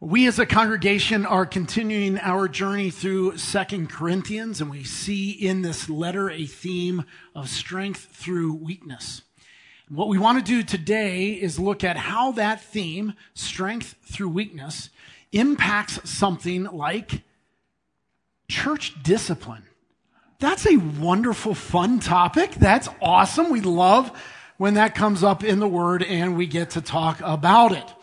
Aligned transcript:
We 0.00 0.28
as 0.28 0.38
a 0.38 0.46
congregation 0.46 1.26
are 1.26 1.44
continuing 1.44 2.20
our 2.20 2.46
journey 2.46 2.90
through 2.90 3.36
Second 3.36 3.90
Corinthians, 3.90 4.60
and 4.60 4.70
we 4.70 4.84
see 4.84 5.32
in 5.32 5.62
this 5.62 5.90
letter 5.90 6.30
a 6.30 6.46
theme 6.46 7.04
of 7.34 7.48
strength 7.48 8.06
through 8.12 8.54
weakness. 8.54 9.22
what 9.88 10.06
we 10.06 10.16
want 10.16 10.38
to 10.38 10.44
do 10.44 10.62
today 10.62 11.30
is 11.30 11.58
look 11.58 11.82
at 11.82 11.96
how 11.96 12.30
that 12.32 12.60
theme, 12.60 13.14
strength 13.34 13.96
through 14.04 14.28
weakness, 14.28 14.90
impacts 15.32 16.08
something 16.08 16.64
like 16.66 17.22
church 18.46 19.02
discipline. 19.02 19.64
That's 20.38 20.64
a 20.64 20.76
wonderful, 20.76 21.56
fun 21.56 21.98
topic. 21.98 22.52
That's 22.52 22.88
awesome. 23.02 23.50
We 23.50 23.62
love 23.62 24.16
when 24.58 24.74
that 24.74 24.94
comes 24.94 25.24
up 25.24 25.42
in 25.42 25.58
the 25.58 25.66
Word 25.66 26.04
and 26.04 26.36
we 26.36 26.46
get 26.46 26.70
to 26.70 26.80
talk 26.80 27.20
about 27.24 27.72
it. 27.72 27.94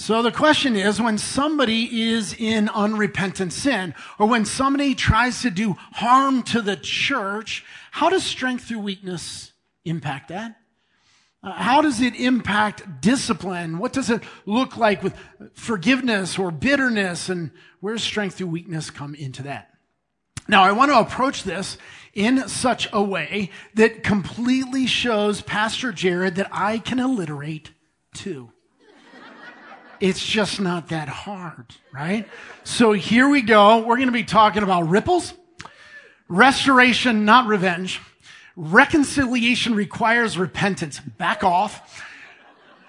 So 0.00 0.22
the 0.22 0.32
question 0.32 0.76
is, 0.76 0.98
when 0.98 1.18
somebody 1.18 2.08
is 2.10 2.32
in 2.32 2.70
unrepentant 2.70 3.52
sin, 3.52 3.94
or 4.18 4.26
when 4.26 4.46
somebody 4.46 4.94
tries 4.94 5.42
to 5.42 5.50
do 5.50 5.76
harm 5.92 6.42
to 6.44 6.62
the 6.62 6.76
church, 6.76 7.66
how 7.90 8.08
does 8.08 8.24
strength 8.24 8.64
through 8.64 8.78
weakness 8.78 9.52
impact 9.84 10.28
that? 10.28 10.56
Uh, 11.42 11.52
how 11.52 11.82
does 11.82 12.00
it 12.00 12.18
impact 12.18 13.02
discipline? 13.02 13.78
What 13.78 13.92
does 13.92 14.08
it 14.08 14.22
look 14.46 14.78
like 14.78 15.02
with 15.02 15.14
forgiveness 15.52 16.38
or 16.38 16.50
bitterness? 16.50 17.28
And 17.28 17.50
where 17.80 17.92
does 17.92 18.02
strength 18.02 18.36
through 18.36 18.46
weakness 18.46 18.88
come 18.88 19.14
into 19.14 19.42
that? 19.42 19.68
Now, 20.48 20.62
I 20.62 20.72
want 20.72 20.90
to 20.92 20.98
approach 20.98 21.44
this 21.44 21.76
in 22.14 22.48
such 22.48 22.88
a 22.90 23.02
way 23.02 23.50
that 23.74 24.02
completely 24.02 24.86
shows 24.86 25.42
Pastor 25.42 25.92
Jared 25.92 26.36
that 26.36 26.48
I 26.50 26.78
can 26.78 27.00
alliterate 27.00 27.72
too. 28.14 28.50
It's 30.00 30.24
just 30.24 30.60
not 30.60 30.88
that 30.88 31.08
hard, 31.08 31.66
right? 31.92 32.26
So 32.64 32.92
here 32.92 33.28
we 33.28 33.42
go. 33.42 33.78
We're 33.78 33.96
going 33.96 34.08
to 34.08 34.12
be 34.12 34.24
talking 34.24 34.62
about 34.62 34.88
ripples, 34.88 35.34
restoration, 36.28 37.26
not 37.26 37.46
revenge. 37.46 38.00
Reconciliation 38.56 39.74
requires 39.74 40.38
repentance. 40.38 41.00
Back 41.00 41.44
off. 41.44 42.02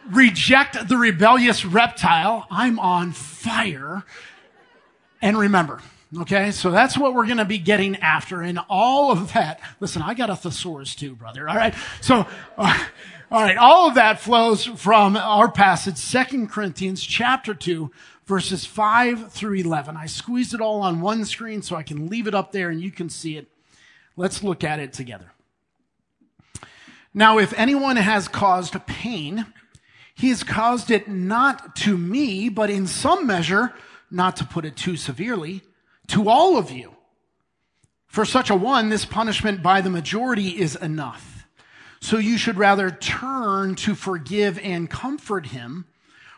Reject 0.09 0.87
the 0.87 0.97
rebellious 0.97 1.65
reptile. 1.65 2.47
I'm 2.49 2.79
on 2.79 3.11
fire. 3.11 4.03
And 5.21 5.37
remember, 5.37 5.81
okay? 6.21 6.51
So 6.51 6.71
that's 6.71 6.97
what 6.97 7.13
we're 7.13 7.25
going 7.25 7.37
to 7.37 7.45
be 7.45 7.57
getting 7.59 7.97
after. 7.97 8.41
And 8.41 8.57
all 8.69 9.11
of 9.11 9.33
that, 9.33 9.59
listen, 9.79 10.01
I 10.01 10.13
got 10.13 10.29
a 10.29 10.35
thesaurus 10.35 10.95
too, 10.95 11.15
brother. 11.15 11.47
All 11.47 11.55
right. 11.55 11.75
So, 11.99 12.25
uh, 12.57 12.85
all 13.31 13.41
right, 13.41 13.55
all 13.55 13.87
of 13.87 13.95
that 13.95 14.19
flows 14.19 14.65
from 14.65 15.15
our 15.15 15.49
passage, 15.49 15.95
Second 15.95 16.51
Corinthians 16.51 17.01
chapter 17.01 17.53
2, 17.53 17.89
verses 18.25 18.65
5 18.65 19.31
through 19.31 19.53
11. 19.53 19.95
I 19.95 20.05
squeezed 20.07 20.53
it 20.53 20.59
all 20.59 20.81
on 20.81 20.99
one 20.99 21.23
screen 21.23 21.61
so 21.61 21.77
I 21.77 21.83
can 21.83 22.09
leave 22.09 22.27
it 22.27 22.35
up 22.35 22.51
there 22.51 22.69
and 22.69 22.81
you 22.81 22.91
can 22.91 23.09
see 23.09 23.37
it. 23.37 23.47
Let's 24.17 24.43
look 24.43 24.65
at 24.65 24.79
it 24.79 24.91
together. 24.91 25.31
Now, 27.13 27.37
if 27.37 27.53
anyone 27.53 27.95
has 27.95 28.27
caused 28.27 28.75
pain, 28.85 29.45
he 30.13 30.27
has 30.27 30.43
caused 30.43 30.91
it 30.91 31.07
not 31.07 31.77
to 31.77 31.97
me, 31.97 32.49
but 32.49 32.69
in 32.69 32.85
some 32.85 33.25
measure, 33.25 33.73
not 34.09 34.35
to 34.37 34.45
put 34.45 34.65
it 34.65 34.75
too 34.75 34.97
severely, 34.97 35.61
to 36.07 36.27
all 36.27 36.57
of 36.57 36.69
you. 36.69 36.95
For 38.07 38.25
such 38.25 38.49
a 38.49 38.55
one, 38.55 38.89
this 38.89 39.05
punishment 39.05 39.63
by 39.63 39.79
the 39.79 39.89
majority 39.89 40.59
is 40.59 40.75
enough. 40.75 41.30
So 42.01 42.17
you 42.17 42.37
should 42.37 42.57
rather 42.57 42.89
turn 42.89 43.75
to 43.75 43.93
forgive 43.93 44.57
and 44.59 44.89
comfort 44.89 45.47
him, 45.47 45.85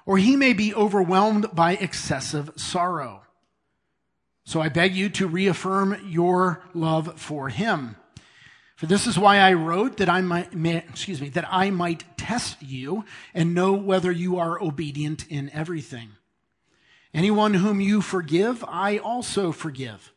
or 0.06 0.18
he 0.18 0.36
may 0.36 0.54
be 0.54 0.76
overwhelmed 0.76 1.56
by 1.56 1.76
excessive 1.76 2.52
sorrow. 2.58 3.24
So 4.44 4.62
I 4.62 4.68
beg 4.68 4.94
you 4.94 5.10
to 5.12 5.28
reaffirm 5.28 5.98
your 6.06 6.62
love 6.74 7.20
for 7.20 7.48
him. 7.48 7.96
For 8.76 8.88
this 8.88 9.08
is 9.08 9.18
why 9.18 9.38
I 9.38 9.54
wrote 9.54 9.98
that 9.98 10.10
I 10.10 10.20
might, 10.20 10.54
may, 10.54 10.78
excuse 10.78 11.22
me, 11.22 11.30
that 11.30 11.48
I 11.50 11.70
might 11.70 12.04
test 12.18 12.62
you 12.62 13.06
and 13.34 13.56
know 13.56 13.72
whether 13.74 14.12
you 14.12 14.38
are 14.40 14.62
obedient 14.62 15.26
in 15.30 15.50
everything. 15.52 16.10
Anyone 17.14 17.54
whom 17.54 17.80
you 17.80 18.02
forgive, 18.02 18.66
I 18.68 18.98
also 18.98 19.54
forgive. 19.54 20.12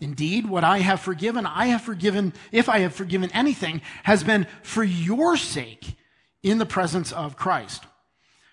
Indeed, 0.00 0.46
what 0.46 0.62
I 0.62 0.80
have 0.80 1.00
forgiven, 1.00 1.46
I 1.46 1.66
have 1.66 1.80
forgiven, 1.80 2.34
if 2.52 2.68
I 2.68 2.80
have 2.80 2.94
forgiven 2.94 3.30
anything, 3.32 3.80
has 4.02 4.22
been 4.22 4.46
for 4.62 4.84
your 4.84 5.36
sake 5.36 5.96
in 6.42 6.58
the 6.58 6.66
presence 6.66 7.12
of 7.12 7.36
Christ, 7.36 7.84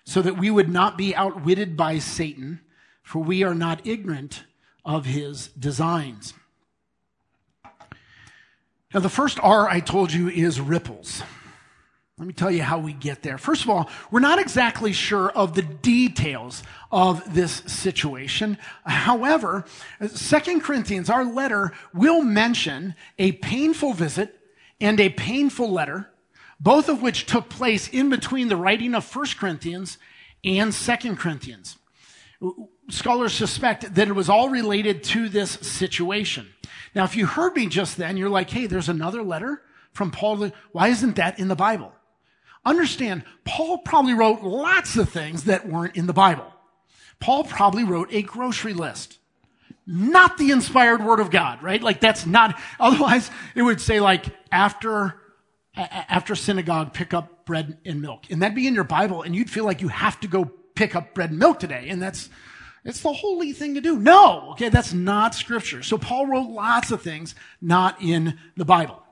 so 0.04 0.22
that 0.22 0.38
we 0.38 0.50
would 0.50 0.70
not 0.70 0.96
be 0.96 1.14
outwitted 1.14 1.76
by 1.76 1.98
Satan, 1.98 2.60
for 3.02 3.22
we 3.22 3.42
are 3.42 3.54
not 3.54 3.86
ignorant 3.86 4.44
of 4.84 5.04
his 5.04 5.48
designs. 5.48 6.32
Now, 8.94 9.00
the 9.00 9.08
first 9.08 9.38
R 9.42 9.68
I 9.68 9.80
told 9.80 10.12
you 10.12 10.28
is 10.28 10.60
ripples. 10.60 11.22
Let 12.16 12.28
me 12.28 12.32
tell 12.32 12.50
you 12.50 12.62
how 12.62 12.78
we 12.78 12.92
get 12.92 13.22
there. 13.22 13.38
First 13.38 13.64
of 13.64 13.70
all, 13.70 13.90
we're 14.12 14.20
not 14.20 14.38
exactly 14.38 14.92
sure 14.92 15.30
of 15.30 15.54
the 15.54 15.62
details 15.62 16.62
of 16.92 17.34
this 17.34 17.54
situation. 17.66 18.56
However, 18.86 19.64
Second 20.06 20.62
Corinthians, 20.62 21.10
our 21.10 21.24
letter, 21.24 21.72
will 21.92 22.22
mention 22.22 22.94
a 23.18 23.32
painful 23.32 23.94
visit 23.94 24.38
and 24.80 25.00
a 25.00 25.08
painful 25.08 25.72
letter, 25.72 26.08
both 26.60 26.88
of 26.88 27.02
which 27.02 27.26
took 27.26 27.48
place 27.48 27.88
in 27.88 28.10
between 28.10 28.46
the 28.46 28.56
writing 28.56 28.94
of 28.94 29.04
First 29.04 29.36
Corinthians 29.36 29.98
and 30.44 30.72
Second 30.72 31.16
Corinthians. 31.16 31.78
Scholars 32.90 33.32
suspect 33.32 33.92
that 33.92 34.06
it 34.06 34.14
was 34.14 34.28
all 34.28 34.50
related 34.50 35.02
to 35.02 35.28
this 35.28 35.50
situation. 35.50 36.46
Now, 36.94 37.02
if 37.02 37.16
you 37.16 37.26
heard 37.26 37.56
me 37.56 37.66
just 37.66 37.96
then, 37.96 38.16
you're 38.16 38.28
like, 38.28 38.50
hey, 38.50 38.66
there's 38.66 38.88
another 38.88 39.24
letter 39.24 39.62
from 39.92 40.12
Paul. 40.12 40.52
Why 40.70 40.88
isn't 40.88 41.16
that 41.16 41.40
in 41.40 41.48
the 41.48 41.56
Bible? 41.56 41.92
Understand, 42.64 43.24
Paul 43.44 43.78
probably 43.78 44.14
wrote 44.14 44.42
lots 44.42 44.96
of 44.96 45.08
things 45.10 45.44
that 45.44 45.68
weren't 45.68 45.96
in 45.96 46.06
the 46.06 46.12
Bible. 46.12 46.50
Paul 47.20 47.44
probably 47.44 47.84
wrote 47.84 48.12
a 48.12 48.22
grocery 48.22 48.72
list. 48.72 49.18
Not 49.86 50.38
the 50.38 50.50
inspired 50.50 51.04
word 51.04 51.20
of 51.20 51.30
God, 51.30 51.62
right? 51.62 51.82
Like 51.82 52.00
that's 52.00 52.24
not, 52.24 52.58
otherwise 52.80 53.30
it 53.54 53.62
would 53.62 53.80
say 53.80 54.00
like 54.00 54.24
after, 54.50 55.20
after 55.76 56.34
synagogue, 56.34 56.94
pick 56.94 57.12
up 57.12 57.44
bread 57.44 57.78
and 57.84 58.00
milk. 58.00 58.24
And 58.30 58.40
that'd 58.40 58.54
be 58.54 58.66
in 58.66 58.74
your 58.74 58.84
Bible 58.84 59.22
and 59.22 59.34
you'd 59.34 59.50
feel 59.50 59.64
like 59.64 59.82
you 59.82 59.88
have 59.88 60.18
to 60.20 60.28
go 60.28 60.46
pick 60.74 60.96
up 60.96 61.14
bread 61.14 61.30
and 61.30 61.38
milk 61.38 61.60
today. 61.60 61.88
And 61.88 62.00
that's, 62.00 62.30
it's 62.84 63.00
the 63.00 63.12
holy 63.12 63.52
thing 63.52 63.74
to 63.74 63.80
do. 63.82 63.98
No, 63.98 64.52
okay, 64.52 64.70
that's 64.70 64.94
not 64.94 65.34
scripture. 65.34 65.82
So 65.82 65.98
Paul 65.98 66.26
wrote 66.26 66.48
lots 66.48 66.90
of 66.90 67.02
things 67.02 67.34
not 67.60 68.00
in 68.02 68.38
the 68.56 68.64
Bible. 68.64 69.03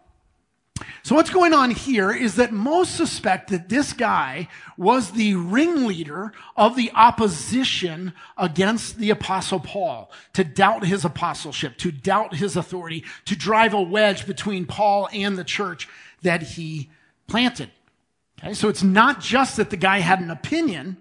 So 1.02 1.14
what's 1.14 1.30
going 1.30 1.52
on 1.52 1.70
here 1.70 2.12
is 2.12 2.36
that 2.36 2.52
most 2.52 2.96
suspect 2.96 3.50
that 3.50 3.68
this 3.68 3.92
guy 3.92 4.48
was 4.76 5.10
the 5.10 5.34
ringleader 5.34 6.32
of 6.56 6.76
the 6.76 6.92
opposition 6.94 8.12
against 8.36 8.98
the 8.98 9.10
apostle 9.10 9.60
Paul, 9.60 10.10
to 10.34 10.44
doubt 10.44 10.86
his 10.86 11.04
apostleship, 11.04 11.76
to 11.78 11.90
doubt 11.90 12.36
his 12.36 12.56
authority, 12.56 13.04
to 13.24 13.36
drive 13.36 13.74
a 13.74 13.82
wedge 13.82 14.26
between 14.26 14.64
Paul 14.64 15.08
and 15.12 15.36
the 15.36 15.44
church 15.44 15.88
that 16.22 16.42
he 16.42 16.88
planted. 17.26 17.70
Okay, 18.38 18.54
so 18.54 18.68
it's 18.68 18.82
not 18.82 19.20
just 19.20 19.56
that 19.56 19.70
the 19.70 19.76
guy 19.76 19.98
had 19.98 20.20
an 20.20 20.30
opinion, 20.30 20.96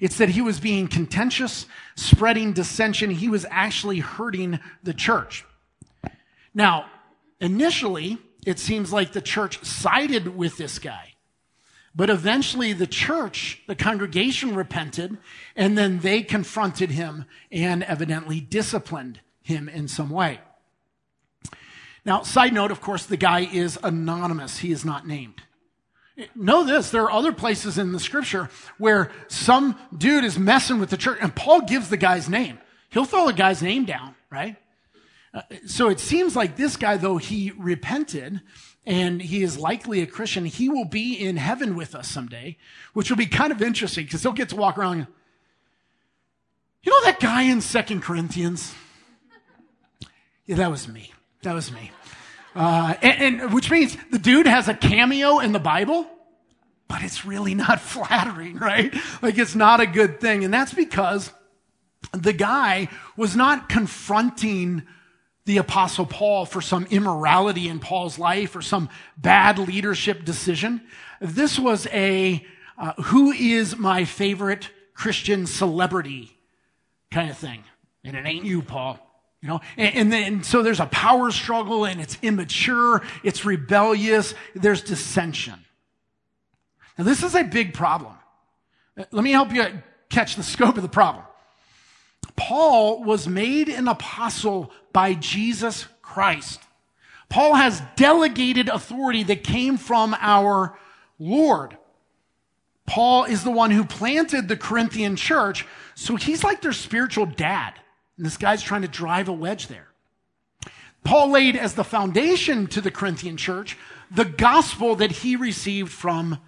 it's 0.00 0.18
that 0.18 0.28
he 0.28 0.40
was 0.40 0.60
being 0.60 0.88
contentious, 0.88 1.66
spreading 1.96 2.52
dissension. 2.52 3.10
He 3.10 3.28
was 3.28 3.44
actually 3.50 3.98
hurting 3.98 4.60
the 4.82 4.94
church. 4.94 5.44
Now, 6.54 6.86
initially, 7.40 8.18
it 8.46 8.58
seems 8.58 8.92
like 8.92 9.12
the 9.12 9.20
church 9.20 9.64
sided 9.64 10.36
with 10.36 10.56
this 10.56 10.78
guy. 10.78 11.14
But 11.94 12.10
eventually 12.10 12.72
the 12.72 12.86
church, 12.86 13.62
the 13.66 13.74
congregation 13.74 14.54
repented, 14.54 15.18
and 15.56 15.76
then 15.76 15.98
they 16.00 16.22
confronted 16.22 16.90
him 16.90 17.24
and 17.50 17.82
evidently 17.82 18.40
disciplined 18.40 19.20
him 19.42 19.68
in 19.68 19.88
some 19.88 20.10
way. 20.10 20.40
Now, 22.04 22.22
side 22.22 22.52
note, 22.54 22.70
of 22.70 22.80
course, 22.80 23.04
the 23.04 23.16
guy 23.16 23.40
is 23.40 23.78
anonymous. 23.82 24.58
He 24.58 24.72
is 24.72 24.84
not 24.84 25.06
named. 25.06 25.42
Know 26.34 26.64
this, 26.64 26.90
there 26.90 27.04
are 27.04 27.10
other 27.10 27.32
places 27.32 27.78
in 27.78 27.92
the 27.92 28.00
scripture 28.00 28.50
where 28.76 29.10
some 29.28 29.78
dude 29.96 30.24
is 30.24 30.38
messing 30.38 30.80
with 30.80 30.90
the 30.90 30.96
church, 30.96 31.18
and 31.20 31.34
Paul 31.34 31.62
gives 31.62 31.90
the 31.90 31.96
guy's 31.96 32.28
name. 32.28 32.58
He'll 32.90 33.04
throw 33.04 33.26
the 33.26 33.32
guy's 33.32 33.62
name 33.62 33.84
down, 33.84 34.14
right? 34.30 34.56
So 35.66 35.88
it 35.88 36.00
seems 36.00 36.36
like 36.36 36.56
this 36.56 36.76
guy, 36.76 36.96
though 36.96 37.18
he 37.18 37.52
repented 37.56 38.40
and 38.86 39.20
he 39.20 39.42
is 39.42 39.58
likely 39.58 40.00
a 40.00 40.06
Christian, 40.06 40.46
he 40.46 40.68
will 40.68 40.84
be 40.84 41.14
in 41.14 41.36
heaven 41.36 41.76
with 41.76 41.94
us 41.94 42.08
someday, 42.08 42.56
which 42.94 43.10
will 43.10 43.18
be 43.18 43.26
kind 43.26 43.52
of 43.52 43.60
interesting 43.60 44.04
because 44.04 44.22
he'll 44.22 44.32
get 44.32 44.48
to 44.50 44.56
walk 44.56 44.78
around. 44.78 45.06
You 46.82 46.92
know 46.92 47.04
that 47.04 47.20
guy 47.20 47.42
in 47.42 47.60
Second 47.60 48.02
Corinthians? 48.02 48.74
Yeah, 50.46 50.56
that 50.56 50.70
was 50.70 50.88
me. 50.88 51.12
That 51.42 51.52
was 51.52 51.70
me. 51.70 51.90
Uh, 52.54 52.94
and, 53.02 53.40
and 53.40 53.52
which 53.52 53.70
means 53.70 53.96
the 54.10 54.18
dude 54.18 54.46
has 54.46 54.68
a 54.68 54.74
cameo 54.74 55.38
in 55.38 55.52
the 55.52 55.58
Bible, 55.58 56.06
but 56.88 57.02
it's 57.02 57.26
really 57.26 57.54
not 57.54 57.80
flattering, 57.82 58.56
right? 58.56 58.94
Like 59.20 59.36
it's 59.36 59.54
not 59.54 59.80
a 59.80 59.86
good 59.86 60.20
thing. 60.20 60.44
And 60.44 60.52
that's 60.52 60.72
because 60.72 61.30
the 62.12 62.32
guy 62.32 62.88
was 63.16 63.36
not 63.36 63.68
confronting 63.68 64.84
the 65.48 65.56
apostle 65.56 66.04
Paul 66.04 66.44
for 66.44 66.60
some 66.60 66.86
immorality 66.90 67.70
in 67.70 67.80
Paul's 67.80 68.18
life 68.18 68.54
or 68.54 68.60
some 68.60 68.90
bad 69.16 69.58
leadership 69.58 70.22
decision. 70.22 70.82
This 71.22 71.58
was 71.58 71.86
a, 71.86 72.46
uh, 72.76 72.92
who 73.04 73.32
is 73.32 73.78
my 73.78 74.04
favorite 74.04 74.68
Christian 74.92 75.46
celebrity 75.46 76.36
kind 77.10 77.30
of 77.30 77.38
thing. 77.38 77.64
And 78.04 78.14
it 78.14 78.26
ain't 78.26 78.44
you, 78.44 78.60
Paul. 78.60 78.98
You 79.40 79.48
know, 79.48 79.60
and, 79.78 79.94
and 79.94 80.12
then 80.12 80.42
so 80.42 80.62
there's 80.62 80.80
a 80.80 80.86
power 80.86 81.30
struggle 81.30 81.86
and 81.86 81.98
it's 81.98 82.18
immature, 82.20 83.02
it's 83.24 83.46
rebellious, 83.46 84.34
there's 84.54 84.82
dissension. 84.82 85.64
Now, 86.98 87.04
this 87.04 87.22
is 87.22 87.34
a 87.34 87.42
big 87.42 87.72
problem. 87.72 88.12
Let 88.98 89.24
me 89.24 89.30
help 89.30 89.54
you 89.54 89.64
catch 90.10 90.36
the 90.36 90.42
scope 90.42 90.76
of 90.76 90.82
the 90.82 90.90
problem. 90.90 91.24
Paul 92.38 93.02
was 93.02 93.26
made 93.26 93.68
an 93.68 93.88
apostle 93.88 94.70
by 94.92 95.14
Jesus 95.14 95.86
Christ. 96.02 96.60
Paul 97.28 97.54
has 97.54 97.82
delegated 97.96 98.68
authority 98.68 99.24
that 99.24 99.42
came 99.42 99.76
from 99.76 100.16
our 100.20 100.78
Lord. 101.18 101.76
Paul 102.86 103.24
is 103.24 103.42
the 103.42 103.50
one 103.50 103.72
who 103.72 103.84
planted 103.84 104.46
the 104.46 104.56
Corinthian 104.56 105.16
church, 105.16 105.66
so 105.96 106.14
he's 106.14 106.44
like 106.44 106.62
their 106.62 106.72
spiritual 106.72 107.26
dad. 107.26 107.74
And 108.16 108.24
this 108.24 108.36
guy's 108.36 108.62
trying 108.62 108.82
to 108.82 108.88
drive 108.88 109.28
a 109.28 109.32
wedge 109.32 109.66
there. 109.66 109.88
Paul 111.04 111.32
laid 111.32 111.56
as 111.56 111.74
the 111.74 111.84
foundation 111.84 112.68
to 112.68 112.80
the 112.80 112.90
Corinthian 112.90 113.36
church 113.36 113.76
the 114.10 114.24
gospel 114.24 114.94
that 114.96 115.10
he 115.10 115.34
received 115.34 115.90
from 115.92 116.38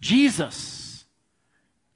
Jesus. 0.00 1.04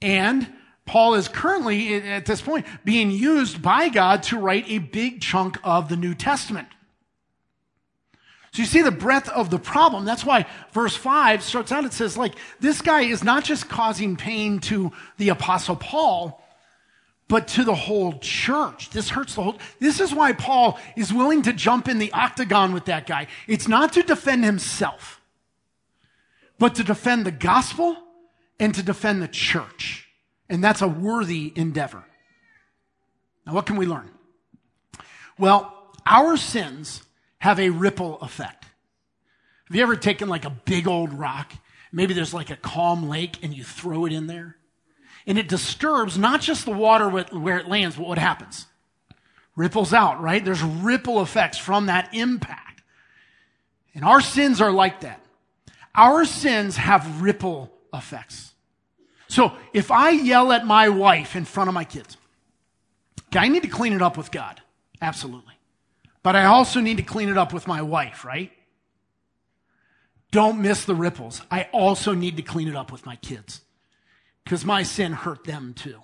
And 0.01 0.51
Paul 0.85 1.13
is 1.15 1.27
currently, 1.27 1.95
at 1.95 2.25
this 2.25 2.41
point, 2.41 2.65
being 2.83 3.09
used 3.09 3.61
by 3.61 3.89
God 3.89 4.23
to 4.23 4.37
write 4.37 4.65
a 4.67 4.79
big 4.79 5.21
chunk 5.21 5.57
of 5.63 5.87
the 5.89 5.95
New 5.95 6.13
Testament. 6.13 6.67
So 8.51 8.61
you 8.61 8.67
see 8.67 8.81
the 8.81 8.91
breadth 8.91 9.29
of 9.29 9.49
the 9.49 9.57
problem. 9.57 10.05
That's 10.05 10.25
why 10.25 10.45
verse 10.73 10.95
5 10.95 11.41
starts 11.41 11.71
out, 11.71 11.85
it 11.85 11.93
says, 11.93 12.17
like, 12.17 12.35
this 12.59 12.81
guy 12.81 13.01
is 13.01 13.23
not 13.23 13.43
just 13.43 13.67
causing 13.67 14.15
pain 14.15 14.59
to 14.61 14.91
the 15.17 15.29
apostle 15.29 15.75
Paul, 15.75 16.39
but 17.27 17.47
to 17.47 17.63
the 17.63 17.73
whole 17.73 18.19
church. 18.19 18.91
This 18.91 19.09
hurts 19.09 19.33
the 19.35 19.41
whole. 19.41 19.57
This 19.79 19.99
is 19.99 20.13
why 20.13 20.33
Paul 20.33 20.77
is 20.95 21.11
willing 21.11 21.41
to 21.43 21.53
jump 21.53 21.87
in 21.87 21.97
the 21.97 22.11
octagon 22.11 22.73
with 22.73 22.85
that 22.85 23.07
guy. 23.07 23.27
It's 23.47 23.67
not 23.67 23.93
to 23.93 24.03
defend 24.03 24.43
himself, 24.43 25.19
but 26.59 26.75
to 26.75 26.83
defend 26.83 27.25
the 27.25 27.31
gospel 27.31 27.97
and 28.59 28.75
to 28.75 28.83
defend 28.83 29.23
the 29.23 29.27
church. 29.27 30.09
And 30.49 30.63
that's 30.63 30.81
a 30.81 30.87
worthy 30.87 31.51
endeavor. 31.55 32.03
Now, 33.45 33.53
what 33.53 33.65
can 33.65 33.75
we 33.75 33.85
learn? 33.85 34.09
Well, 35.37 35.91
our 36.05 36.37
sins 36.37 37.03
have 37.39 37.59
a 37.59 37.69
ripple 37.69 38.19
effect. 38.21 38.65
Have 39.67 39.75
you 39.75 39.81
ever 39.81 39.95
taken 39.95 40.29
like 40.29 40.45
a 40.45 40.49
big 40.49 40.87
old 40.87 41.13
rock? 41.13 41.51
Maybe 41.91 42.13
there's 42.13 42.33
like 42.33 42.49
a 42.49 42.55
calm 42.55 43.09
lake 43.09 43.37
and 43.41 43.53
you 43.53 43.63
throw 43.63 44.05
it 44.05 44.13
in 44.13 44.27
there. 44.27 44.57
And 45.25 45.37
it 45.37 45.47
disturbs 45.47 46.17
not 46.17 46.41
just 46.41 46.65
the 46.65 46.71
water 46.71 47.09
where 47.09 47.57
it 47.57 47.67
lands, 47.67 47.95
but 47.95 48.07
what 48.07 48.17
happens? 48.17 48.67
Ripples 49.55 49.93
out, 49.93 50.21
right? 50.21 50.43
There's 50.43 50.61
ripple 50.61 51.21
effects 51.21 51.57
from 51.57 51.85
that 51.85 52.13
impact. 52.13 52.81
And 53.95 54.03
our 54.03 54.21
sins 54.21 54.59
are 54.59 54.71
like 54.71 55.01
that. 55.01 55.23
Our 55.95 56.25
sins 56.25 56.75
have 56.77 57.21
ripple 57.21 57.71
effects. 57.93 58.52
So 59.33 59.51
if 59.73 59.89
I 59.89 60.11
yell 60.11 60.51
at 60.51 60.63
my 60.63 60.89
wife 60.89 61.35
in 61.35 61.43
front 61.43 61.67
of 61.67 61.73
my 61.73 61.85
kids, 61.85 62.17
okay, 63.29 63.39
I 63.39 63.47
need 63.47 63.63
to 63.63 63.67
clean 63.67 63.93
it 63.93 64.01
up 64.03 64.15
with 64.15 64.29
God. 64.29 64.61
Absolutely. 65.01 65.55
But 66.21 66.35
I 66.35 66.45
also 66.45 66.79
need 66.79 66.97
to 66.97 67.03
clean 67.03 67.29
it 67.29 67.37
up 67.37 67.51
with 67.51 67.67
my 67.67 67.81
wife, 67.81 68.25
right? 68.25 68.51
Don't 70.29 70.61
miss 70.61 70.85
the 70.85 70.93
ripples. 70.93 71.41
I 71.49 71.67
also 71.71 72.13
need 72.13 72.37
to 72.37 72.43
clean 72.43 72.67
it 72.67 72.75
up 72.75 72.91
with 72.91 73.07
my 73.07 73.15
kids 73.15 73.61
because 74.43 74.65
my 74.65 74.83
sin 74.83 75.13
hurt 75.13 75.45
them 75.45 75.73
too. 75.73 75.99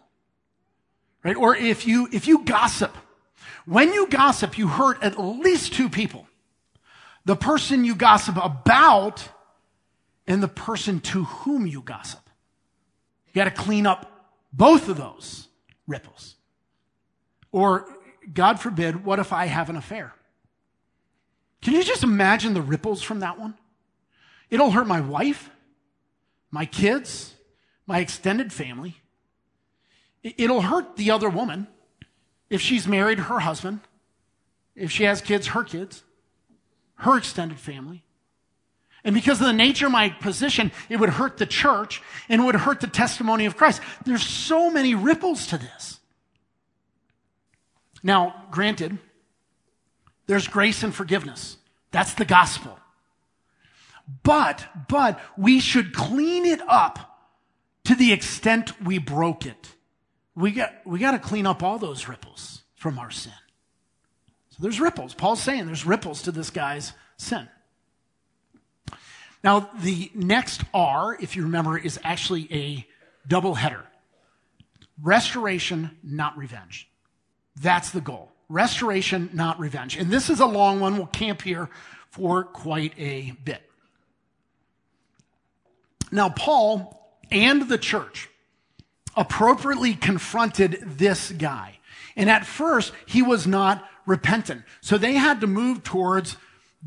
Right? 1.23 1.35
Or 1.35 1.55
if 1.55 1.85
you, 1.85 2.09
if 2.11 2.27
you 2.27 2.43
gossip, 2.45 2.97
when 3.67 3.93
you 3.93 4.07
gossip, 4.07 4.57
you 4.57 4.69
hurt 4.69 5.03
at 5.03 5.19
least 5.19 5.73
two 5.73 5.87
people. 5.87 6.25
The 7.25 7.35
person 7.35 7.85
you 7.85 7.93
gossip 7.93 8.43
about 8.43 9.29
and 10.25 10.41
the 10.41 10.47
person 10.47 10.99
to 11.01 11.25
whom 11.25 11.67
you 11.67 11.83
gossip. 11.83 12.21
You 13.39 13.45
got 13.45 13.55
to 13.55 13.61
clean 13.61 13.87
up 13.87 14.35
both 14.51 14.89
of 14.89 14.97
those 14.97 15.47
ripples. 15.87 16.35
Or, 17.53 17.87
God 18.33 18.59
forbid, 18.59 19.05
what 19.05 19.17
if 19.17 19.31
I 19.31 19.45
have 19.45 19.69
an 19.69 19.77
affair? 19.77 20.13
Can 21.61 21.73
you 21.73 21.81
just 21.85 22.03
imagine 22.03 22.53
the 22.53 22.61
ripples 22.61 23.01
from 23.01 23.21
that 23.21 23.39
one? 23.39 23.57
It'll 24.49 24.71
hurt 24.71 24.87
my 24.87 24.99
wife, 24.99 25.49
my 26.51 26.65
kids, 26.65 27.33
my 27.87 27.99
extended 27.99 28.51
family. 28.51 28.97
It'll 30.21 30.59
hurt 30.59 30.97
the 30.97 31.09
other 31.09 31.29
woman 31.29 31.67
if 32.49 32.59
she's 32.59 32.89
married 32.89 33.19
her 33.19 33.39
husband, 33.39 33.79
if 34.75 34.91
she 34.91 35.05
has 35.05 35.21
kids, 35.21 35.47
her 35.47 35.63
kids, 35.63 36.03
her 36.95 37.17
extended 37.17 37.57
family. 37.57 38.03
And 39.03 39.15
because 39.15 39.39
of 39.39 39.47
the 39.47 39.53
nature 39.53 39.85
of 39.85 39.91
my 39.91 40.09
position, 40.09 40.71
it 40.89 40.97
would 40.97 41.09
hurt 41.09 41.37
the 41.37 41.45
church 41.45 42.01
and 42.27 42.41
it 42.41 42.45
would 42.45 42.55
hurt 42.55 42.81
the 42.81 42.87
testimony 42.87 43.45
of 43.45 43.55
Christ. 43.55 43.81
There's 44.05 44.25
so 44.25 44.69
many 44.69 44.95
ripples 44.95 45.47
to 45.47 45.57
this. 45.57 45.99
Now, 48.03 48.45
granted, 48.51 48.97
there's 50.27 50.47
grace 50.47 50.83
and 50.83 50.93
forgiveness. 50.93 51.57
That's 51.91 52.13
the 52.13 52.25
gospel. 52.25 52.77
But, 54.23 54.65
but 54.87 55.19
we 55.37 55.59
should 55.59 55.93
clean 55.93 56.45
it 56.45 56.61
up 56.67 57.29
to 57.85 57.95
the 57.95 58.11
extent 58.11 58.79
we 58.81 58.97
broke 58.97 59.45
it. 59.45 59.75
We 60.35 60.51
got, 60.51 60.73
we 60.85 60.99
got 60.99 61.11
to 61.11 61.19
clean 61.19 61.45
up 61.45 61.63
all 61.63 61.77
those 61.79 62.07
ripples 62.07 62.63
from 62.75 62.99
our 62.99 63.11
sin. 63.11 63.33
So 64.49 64.57
there's 64.59 64.79
ripples. 64.79 65.13
Paul's 65.13 65.41
saying 65.41 65.65
there's 65.65 65.85
ripples 65.85 66.23
to 66.23 66.31
this 66.31 66.49
guy's 66.49 66.93
sin. 67.17 67.47
Now, 69.43 69.69
the 69.79 70.11
next 70.13 70.63
R, 70.73 71.17
if 71.19 71.35
you 71.35 71.43
remember, 71.43 71.77
is 71.77 71.99
actually 72.03 72.47
a 72.51 72.85
double 73.27 73.55
header. 73.55 73.85
Restoration, 75.01 75.97
not 76.03 76.37
revenge. 76.37 76.89
That's 77.61 77.91
the 77.91 78.01
goal. 78.01 78.31
Restoration, 78.49 79.29
not 79.33 79.59
revenge. 79.59 79.95
And 79.95 80.11
this 80.11 80.29
is 80.29 80.39
a 80.39 80.45
long 80.45 80.79
one. 80.79 80.97
We'll 80.97 81.07
camp 81.07 81.41
here 81.41 81.69
for 82.09 82.43
quite 82.43 82.93
a 82.97 83.31
bit. 83.45 83.61
Now, 86.11 86.29
Paul 86.29 87.17
and 87.31 87.69
the 87.69 87.77
church 87.77 88.29
appropriately 89.15 89.93
confronted 89.93 90.79
this 90.83 91.31
guy. 91.31 91.79
And 92.15 92.29
at 92.29 92.45
first, 92.45 92.91
he 93.05 93.21
was 93.21 93.45
not 93.45 93.87
repentant. 94.05 94.63
So 94.81 94.97
they 94.97 95.13
had 95.13 95.41
to 95.41 95.47
move 95.47 95.83
towards 95.83 96.35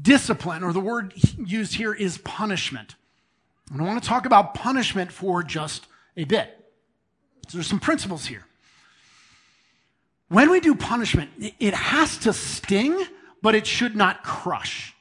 discipline, 0.01 0.63
or 0.63 0.73
the 0.73 0.81
word 0.81 1.13
used 1.37 1.75
here 1.75 1.93
is 1.93 2.19
punishment. 2.19 2.95
And 3.71 3.81
I 3.81 3.85
want 3.85 4.03
to 4.03 4.09
talk 4.09 4.27
about 4.27 4.55
punishment 4.55 5.13
for 5.13 5.43
just 5.43 5.87
a 6.17 6.25
bit. 6.25 6.59
So 7.49 7.59
there's 7.59 7.67
some 7.67 7.81
principles 7.81 8.27
here. 8.27 8.47
When 10.29 10.51
we 10.51 10.61
do 10.61 10.75
punishment, 10.75 11.31
it 11.59 11.75
has 11.75 12.17
to 12.19 12.33
sting, 12.33 13.05
but 13.43 13.55
it 13.55 13.67
should 13.67 13.95
not 13.95 14.23
crush. 14.23 14.95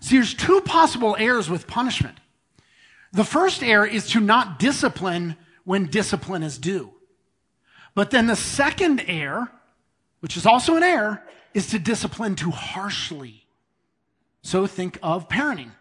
See, 0.00 0.16
there's 0.16 0.34
two 0.34 0.60
possible 0.60 1.16
errors 1.18 1.50
with 1.50 1.66
punishment. 1.66 2.18
The 3.12 3.24
first 3.24 3.62
error 3.62 3.86
is 3.86 4.10
to 4.10 4.20
not 4.20 4.58
discipline 4.58 5.36
when 5.64 5.86
discipline 5.86 6.42
is 6.42 6.58
due. 6.58 6.92
But 7.94 8.10
then 8.10 8.26
the 8.26 8.36
second 8.36 9.02
error, 9.08 9.50
which 10.20 10.36
is 10.36 10.46
also 10.46 10.76
an 10.76 10.82
error, 10.82 11.22
is 11.54 11.68
to 11.68 11.78
discipline 11.78 12.36
too 12.36 12.50
harshly. 12.50 13.45
So 14.46 14.68
think 14.68 15.00
of 15.02 15.28
parenting. 15.28 15.72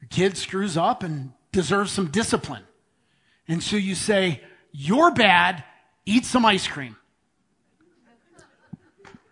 Your 0.00 0.08
kid 0.10 0.36
screws 0.36 0.76
up 0.76 1.02
and 1.02 1.32
deserves 1.50 1.90
some 1.90 2.06
discipline. 2.06 2.62
And 3.48 3.60
so 3.60 3.74
you 3.74 3.96
say, 3.96 4.42
You're 4.70 5.10
bad, 5.10 5.64
eat 6.06 6.24
some 6.24 6.46
ice 6.46 6.68
cream. 6.68 6.96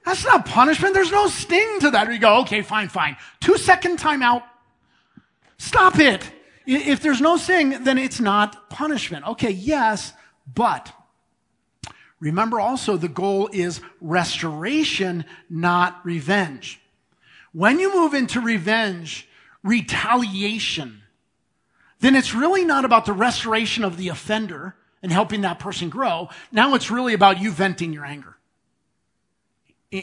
That's 0.05 0.25
not 0.25 0.45
punishment. 0.45 0.93
There's 0.93 1.13
no 1.13 1.29
sting 1.29 1.79
to 1.83 1.93
that. 1.93 2.13
You 2.13 2.19
go, 2.19 2.41
okay, 2.41 2.63
fine, 2.63 2.89
fine. 2.89 3.17
Two 3.41 3.57
second 3.59 4.01
timeout. 4.01 4.43
Stop 5.59 6.01
it. 6.01 6.29
If 6.67 7.03
there's 7.03 7.21
no 7.21 7.37
sting, 7.37 7.85
then 7.85 7.97
it's 7.97 8.19
not 8.19 8.71
punishment. 8.71 9.25
Okay, 9.29 9.51
yes, 9.51 10.13
but 10.53 10.93
remember 12.19 12.59
also 12.59 12.97
the 12.97 13.09
goal 13.09 13.49
is 13.53 13.81
restoration, 14.01 15.25
not 15.49 16.05
revenge. 16.05 16.81
When 17.57 17.79
you 17.79 17.95
move 17.95 18.13
into 18.13 18.43
revenge, 18.43 19.27
retaliation, 19.63 21.01
then 22.01 22.15
it's 22.15 22.35
really 22.35 22.67
not 22.67 22.85
about 22.85 23.07
the 23.07 23.15
restoration 23.15 23.83
of 23.83 23.97
the 23.97 24.11
offender, 24.11 24.77
and 25.03 25.11
helping 25.11 25.41
that 25.41 25.59
person 25.59 25.89
grow. 25.89 26.29
Now 26.53 26.75
it's 26.75 26.91
really 26.91 27.15
about 27.15 27.41
you 27.41 27.51
venting 27.51 27.95
your 27.95 28.05
anger. 28.05 28.37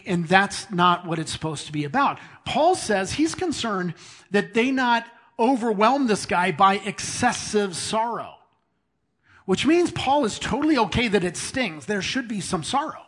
And 0.08 0.28
that's 0.28 0.72
not 0.72 1.06
what 1.06 1.20
it's 1.20 1.32
supposed 1.32 1.68
to 1.68 1.72
be 1.72 1.84
about. 1.84 2.18
Paul 2.44 2.74
says 2.74 3.12
he's 3.12 3.36
concerned 3.36 3.94
that 4.32 4.56
they 4.56 4.72
not 4.72 5.06
overwhelm 5.38 6.08
this 6.08 6.26
guy 6.26 6.52
by 6.52 6.78
excessive 6.80 7.76
sorrow, 7.76 8.34
which 9.46 9.64
means 9.64 9.92
Paul 9.92 10.26
is 10.26 10.40
totally 10.40 10.80
okay 10.80 11.08
that 11.08 11.24
it 11.24 11.38
stings. 11.38 11.86
There 11.86 12.02
should 12.02 12.28
be 12.28 12.42
some 12.42 12.64
sorrow 12.64 13.03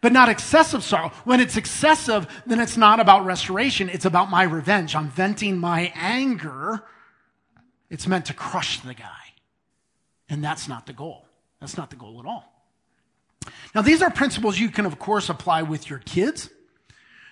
but 0.00 0.12
not 0.12 0.28
excessive 0.28 0.84
sorrow. 0.84 1.10
When 1.24 1.40
it's 1.40 1.56
excessive, 1.56 2.26
then 2.46 2.60
it's 2.60 2.76
not 2.76 3.00
about 3.00 3.24
restoration. 3.24 3.88
It's 3.88 4.04
about 4.04 4.30
my 4.30 4.44
revenge. 4.44 4.94
I'm 4.94 5.08
venting 5.08 5.58
my 5.58 5.92
anger. 5.94 6.84
It's 7.90 8.06
meant 8.06 8.26
to 8.26 8.34
crush 8.34 8.80
the 8.80 8.94
guy. 8.94 9.06
And 10.28 10.44
that's 10.44 10.68
not 10.68 10.86
the 10.86 10.92
goal. 10.92 11.26
That's 11.60 11.76
not 11.76 11.90
the 11.90 11.96
goal 11.96 12.20
at 12.20 12.26
all. 12.26 12.44
Now, 13.74 13.82
these 13.82 14.02
are 14.02 14.10
principles 14.10 14.58
you 14.58 14.70
can, 14.70 14.86
of 14.86 14.98
course, 14.98 15.28
apply 15.28 15.62
with 15.62 15.88
your 15.88 15.98
kids. 16.00 16.50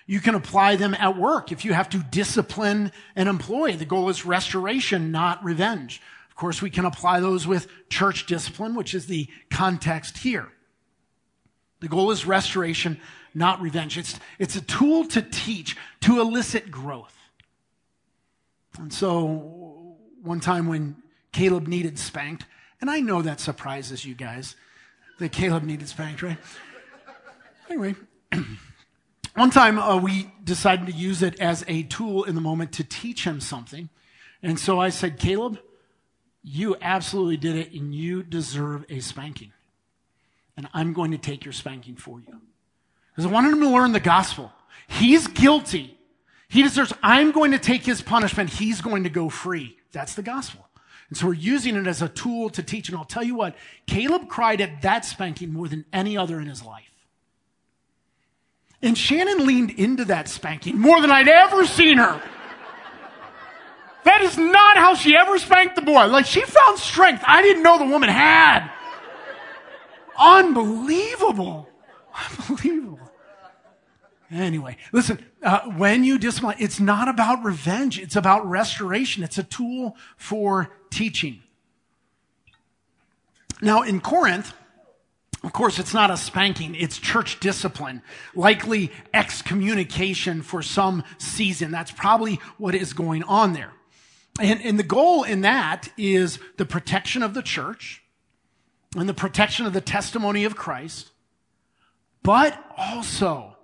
You 0.05 0.19
can 0.19 0.35
apply 0.35 0.77
them 0.77 0.93
at 0.93 1.17
work 1.17 1.51
if 1.51 1.65
you 1.65 1.73
have 1.73 1.89
to 1.89 1.99
discipline 1.99 2.91
an 3.15 3.27
employee. 3.27 3.75
The 3.75 3.85
goal 3.85 4.09
is 4.09 4.25
restoration, 4.25 5.11
not 5.11 5.43
revenge. 5.43 6.01
Of 6.29 6.35
course, 6.35 6.61
we 6.61 6.69
can 6.69 6.85
apply 6.85 7.19
those 7.19 7.45
with 7.45 7.67
church 7.89 8.25
discipline, 8.25 8.75
which 8.75 8.93
is 8.93 9.07
the 9.07 9.27
context 9.49 10.19
here. 10.19 10.49
The 11.79 11.87
goal 11.87 12.11
is 12.11 12.25
restoration, 12.25 12.99
not 13.33 13.61
revenge. 13.61 13.97
It's, 13.97 14.19
it's 14.39 14.55
a 14.55 14.61
tool 14.61 15.05
to 15.05 15.21
teach, 15.21 15.77
to 16.01 16.19
elicit 16.19 16.71
growth. 16.71 17.15
And 18.79 18.91
so, 18.91 19.97
one 20.21 20.39
time 20.39 20.67
when 20.67 20.95
Caleb 21.31 21.67
needed 21.67 21.99
spanked, 21.99 22.45
and 22.81 22.89
I 22.89 22.99
know 22.99 23.21
that 23.21 23.39
surprises 23.39 24.05
you 24.05 24.15
guys 24.15 24.55
that 25.19 25.31
Caleb 25.31 25.63
needed 25.63 25.87
spanked, 25.87 26.21
right? 26.21 26.37
Anyway, 27.69 27.95
one 29.35 29.49
time 29.49 29.79
uh, 29.79 29.97
we 29.97 30.31
decided 30.43 30.85
to 30.87 30.93
use 30.93 31.21
it 31.21 31.39
as 31.39 31.63
a 31.67 31.83
tool 31.83 32.23
in 32.23 32.35
the 32.35 32.41
moment 32.41 32.71
to 32.73 32.83
teach 32.83 33.23
him 33.23 33.39
something. 33.39 33.89
And 34.43 34.59
so 34.59 34.79
I 34.79 34.89
said, 34.89 35.19
Caleb, 35.19 35.59
you 36.43 36.77
absolutely 36.81 37.37
did 37.37 37.55
it 37.55 37.73
and 37.73 37.93
you 37.93 38.23
deserve 38.23 38.85
a 38.89 38.99
spanking 38.99 39.51
and 40.57 40.67
I'm 40.73 40.93
going 40.93 41.11
to 41.11 41.17
take 41.17 41.45
your 41.45 41.53
spanking 41.53 41.95
for 41.95 42.19
you. 42.19 42.41
Because 43.11 43.29
I 43.29 43.33
wanted 43.33 43.53
him 43.53 43.61
to 43.61 43.69
learn 43.69 43.93
the 43.93 43.99
gospel. 43.99 44.51
He's 44.87 45.27
guilty. 45.27 45.97
He 46.49 46.63
deserves, 46.63 46.93
I'm 47.03 47.31
going 47.31 47.51
to 47.51 47.59
take 47.59 47.83
his 47.83 48.01
punishment. 48.01 48.49
He's 48.49 48.81
going 48.81 49.03
to 49.03 49.09
go 49.09 49.29
free. 49.29 49.77
That's 49.91 50.15
the 50.15 50.23
gospel. 50.23 50.67
And 51.09 51.17
so 51.17 51.27
we're 51.27 51.33
using 51.33 51.75
it 51.75 51.87
as 51.87 52.01
a 52.01 52.09
tool 52.09 52.49
to 52.51 52.63
teach. 52.63 52.89
And 52.89 52.97
I'll 52.97 53.05
tell 53.05 53.23
you 53.23 53.35
what, 53.35 53.55
Caleb 53.85 54.27
cried 54.27 54.59
at 54.59 54.81
that 54.81 55.05
spanking 55.05 55.53
more 55.53 55.67
than 55.67 55.85
any 55.93 56.17
other 56.17 56.39
in 56.39 56.47
his 56.47 56.63
life. 56.63 56.83
And 58.81 58.97
Shannon 58.97 59.45
leaned 59.45 59.71
into 59.71 60.05
that 60.05 60.27
spanking 60.27 60.79
more 60.79 61.01
than 61.01 61.11
I'd 61.11 61.27
ever 61.27 61.65
seen 61.65 61.97
her. 61.97 62.21
That 64.03 64.21
is 64.21 64.37
not 64.37 64.77
how 64.77 64.95
she 64.95 65.17
ever 65.17 65.37
spanked 65.37 65.75
the 65.75 65.81
boy. 65.81 66.05
Like 66.05 66.25
she 66.25 66.41
found 66.41 66.77
strength 66.77 67.23
I 67.25 67.41
didn't 67.41 67.63
know 67.63 67.77
the 67.77 67.85
woman 67.85 68.09
had. 68.09 68.69
Unbelievable. 70.17 71.69
Unbelievable. 72.39 72.99
Anyway, 74.29 74.75
listen, 74.91 75.23
uh, 75.41 75.61
when 75.71 76.03
you 76.03 76.17
discipline, 76.17 76.57
it's 76.59 76.79
not 76.79 77.07
about 77.07 77.43
revenge. 77.45 77.97
It's 77.97 78.15
about 78.15 78.45
restoration. 78.49 79.23
It's 79.23 79.37
a 79.37 79.43
tool 79.43 79.95
for 80.17 80.69
teaching. 80.89 81.41
Now, 83.61 83.83
in 83.83 84.01
Corinth, 84.01 84.53
of 85.43 85.53
course, 85.53 85.79
it's 85.79 85.93
not 85.93 86.11
a 86.11 86.17
spanking, 86.17 86.75
it's 86.75 86.97
church 86.97 87.39
discipline, 87.39 88.01
likely 88.35 88.91
excommunication 89.13 90.41
for 90.41 90.61
some 90.61 91.03
season. 91.19 91.71
That's 91.71 91.91
probably 91.91 92.39
what 92.57 92.75
is 92.75 92.93
going 92.93 93.23
on 93.23 93.53
there. 93.53 93.71
And, 94.41 94.61
and 94.61 94.77
the 94.77 94.83
goal 94.83 95.23
in 95.23 95.41
that 95.41 95.89
is 95.97 96.39
the 96.57 96.65
protection 96.65 97.23
of 97.23 97.33
the 97.33 97.41
church, 97.41 98.03
and 98.99 99.09
the 99.09 99.13
protection 99.13 99.65
of 99.65 99.73
the 99.73 99.81
testimony 99.81 100.43
of 100.43 100.55
Christ, 100.55 101.11
but 102.23 102.57
also 102.75 103.57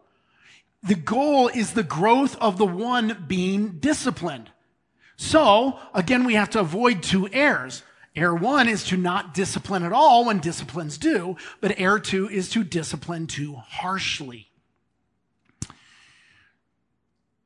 the 0.84 0.96
goal 0.96 1.48
is 1.48 1.74
the 1.74 1.84
growth 1.84 2.36
of 2.38 2.58
the 2.58 2.66
one 2.66 3.25
being 3.28 3.80
disciplined. 3.80 4.52
So, 5.16 5.80
again, 5.94 6.25
we 6.25 6.34
have 6.34 6.50
to 6.52 6.60
avoid 6.60 7.02
two 7.02 7.30
errors. 7.32 7.84
Error 8.16 8.36
one 8.36 8.68
is 8.68 8.84
to 8.86 8.98
not 8.98 9.34
discipline 9.34 9.84
at 9.84 9.94
all 9.94 10.25
when 10.25 10.40
disciplines 10.40 10.98
do, 10.98 11.38
but 11.62 11.80
error 11.80 12.00
two 12.00 12.30
is 12.30 12.50
to 12.52 12.63
discipline 12.63 13.28
too 13.28 13.56
harshly. 13.56 14.50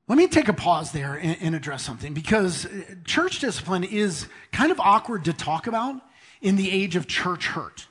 Let 0.08 0.17
me 0.17 0.27
take 0.27 0.48
a 0.48 0.53
pause 0.53 0.94
there 0.94 1.15
and, 1.15 1.53
address 1.53 1.84
something 1.84 2.13
because 2.13 2.65
church 3.03 3.39
discipline 3.39 3.84
is 3.84 4.27
kind 4.53 4.72
of 4.72 4.79
awkward 4.79 5.25
to 5.25 5.34
talk 5.34 5.67
about 5.67 6.01
in 6.41 6.56
the 6.56 6.72
age 6.72 6.96
of 6.96 7.08
church 7.08 7.48
hurt. 7.48 7.88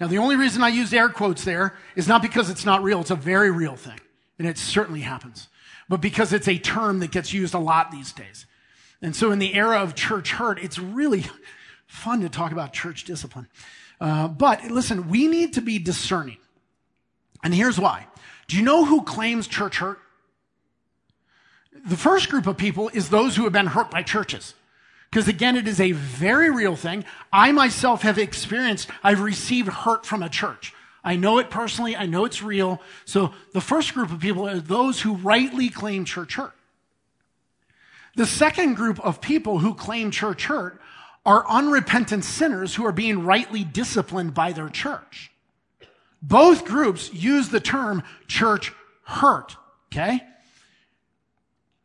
Now, 0.00 0.06
the 0.06 0.18
only 0.18 0.36
reason 0.36 0.62
I 0.62 0.68
used 0.68 0.94
air 0.94 1.08
quotes 1.08 1.44
there 1.44 1.74
is 1.96 2.06
not 2.06 2.22
because 2.22 2.50
it's 2.50 2.64
not 2.64 2.82
real, 2.82 3.00
it's 3.00 3.10
a 3.10 3.16
very 3.16 3.50
real 3.50 3.76
thing, 3.76 3.98
and 4.38 4.46
it 4.46 4.56
certainly 4.56 5.00
happens, 5.00 5.48
but 5.88 6.00
because 6.00 6.32
it's 6.32 6.48
a 6.48 6.58
term 6.58 7.00
that 7.00 7.10
gets 7.10 7.32
used 7.32 7.54
a 7.54 7.58
lot 7.58 7.90
these 7.90 8.12
days. 8.12 8.46
And 9.02 9.14
so, 9.14 9.30
in 9.30 9.38
the 9.38 9.54
era 9.54 9.78
of 9.78 9.94
church 9.94 10.32
hurt, 10.32 10.62
it's 10.62 10.78
really 10.78 11.24
fun 11.86 12.20
to 12.20 12.28
talk 12.28 12.52
about 12.52 12.72
church 12.72 13.04
discipline. 13.04 13.48
Uh, 14.00 14.28
but 14.28 14.64
listen, 14.70 15.08
we 15.08 15.26
need 15.26 15.54
to 15.54 15.60
be 15.60 15.78
discerning. 15.78 16.38
And 17.42 17.54
here's 17.54 17.78
why. 17.78 18.06
Do 18.46 18.56
you 18.56 18.62
know 18.62 18.84
who 18.84 19.02
claims 19.02 19.46
church 19.46 19.78
hurt? 19.78 19.98
The 21.86 21.96
first 21.96 22.28
group 22.28 22.46
of 22.46 22.56
people 22.56 22.88
is 22.88 23.08
those 23.08 23.36
who 23.36 23.44
have 23.44 23.52
been 23.52 23.66
hurt 23.66 23.90
by 23.90 24.02
churches. 24.02 24.54
Because 25.10 25.28
again, 25.28 25.56
it 25.56 25.66
is 25.66 25.80
a 25.80 25.92
very 25.92 26.50
real 26.50 26.76
thing. 26.76 27.04
I 27.32 27.52
myself 27.52 28.02
have 28.02 28.18
experienced, 28.18 28.88
I've 29.02 29.20
received 29.20 29.68
hurt 29.68 30.04
from 30.04 30.22
a 30.22 30.28
church. 30.28 30.74
I 31.02 31.16
know 31.16 31.38
it 31.38 31.48
personally. 31.48 31.96
I 31.96 32.06
know 32.06 32.24
it's 32.24 32.42
real. 32.42 32.82
So 33.04 33.32
the 33.54 33.60
first 33.60 33.94
group 33.94 34.12
of 34.12 34.20
people 34.20 34.46
are 34.46 34.60
those 34.60 35.00
who 35.00 35.14
rightly 35.14 35.70
claim 35.70 36.04
church 36.04 36.34
hurt. 36.34 36.52
The 38.16 38.26
second 38.26 38.74
group 38.74 39.00
of 39.00 39.20
people 39.20 39.60
who 39.60 39.74
claim 39.74 40.10
church 40.10 40.46
hurt 40.46 40.80
are 41.24 41.48
unrepentant 41.48 42.24
sinners 42.24 42.74
who 42.74 42.84
are 42.84 42.92
being 42.92 43.24
rightly 43.24 43.64
disciplined 43.64 44.34
by 44.34 44.52
their 44.52 44.68
church. 44.68 45.30
Both 46.20 46.64
groups 46.64 47.12
use 47.12 47.48
the 47.48 47.60
term 47.60 48.02
church 48.26 48.72
hurt. 49.04 49.56
Okay? 49.92 50.20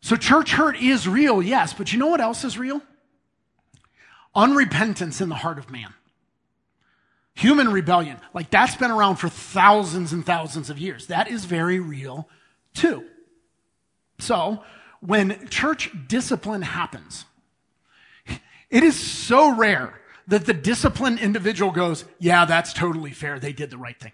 So 0.01 0.15
church 0.15 0.51
hurt 0.51 0.75
is 0.82 1.08
real, 1.08 1.42
yes, 1.42 1.74
but 1.74 1.94
you 1.94 2.00
know 2.00 2.08
what 2.08 2.20
else 2.20 2.44
is 2.44 2.58
real? 2.58 2.82
Unrepentance 4.36 5.22
in 5.22 5.30
the 5.30 5.36
heart 5.36 5.58
of 5.58 5.70
man. 5.70 5.94
Human 7.36 7.72
rebellion, 7.72 8.18
like 8.34 8.50
that's 8.52 8.75
been 8.75 8.92
around 8.92 9.16
for 9.16 9.28
thousands 9.30 10.13
and 10.13 10.25
thousands 10.25 10.70
of 10.70 10.78
years. 10.78 11.08
That 11.08 11.30
is 11.30 11.46
very 11.46 11.80
real 11.80 12.30
too. 12.74 13.06
So, 14.20 14.63
when 15.00 15.48
church 15.50 15.92
discipline 16.08 16.62
happens, 16.62 17.25
it 18.70 18.84
is 18.84 18.96
so 18.96 19.56
rare 19.56 20.00
that 20.28 20.46
the 20.46 20.54
disciplined 20.54 21.20
individual 21.20 21.72
goes, 21.72 22.06
Yeah, 22.20 22.46
that's 22.46 22.72
totally 22.74 23.12
fair. 23.12 23.40
They 23.40 23.54
did 23.54 23.70
the 23.70 23.78
right 23.78 24.00
thing. 24.00 24.13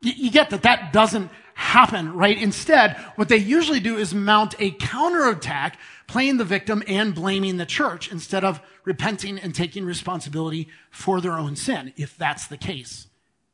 You 0.00 0.30
get 0.30 0.50
that 0.50 0.62
that 0.62 0.92
doesn't 0.92 1.30
happen, 1.54 2.12
right? 2.12 2.36
Instead, 2.36 2.96
what 3.16 3.28
they 3.28 3.36
usually 3.36 3.80
do 3.80 3.96
is 3.96 4.14
mount 4.14 4.54
a 4.58 4.70
counterattack, 4.72 5.78
playing 6.06 6.36
the 6.36 6.44
victim 6.44 6.82
and 6.86 7.14
blaming 7.14 7.56
the 7.56 7.66
church 7.66 8.10
instead 8.10 8.44
of 8.44 8.60
repenting 8.84 9.38
and 9.38 9.54
taking 9.54 9.84
responsibility 9.84 10.68
for 10.90 11.20
their 11.20 11.38
own 11.38 11.56
sin, 11.56 11.92
if 11.96 12.16
that's 12.16 12.46
the 12.46 12.56
case 12.56 13.06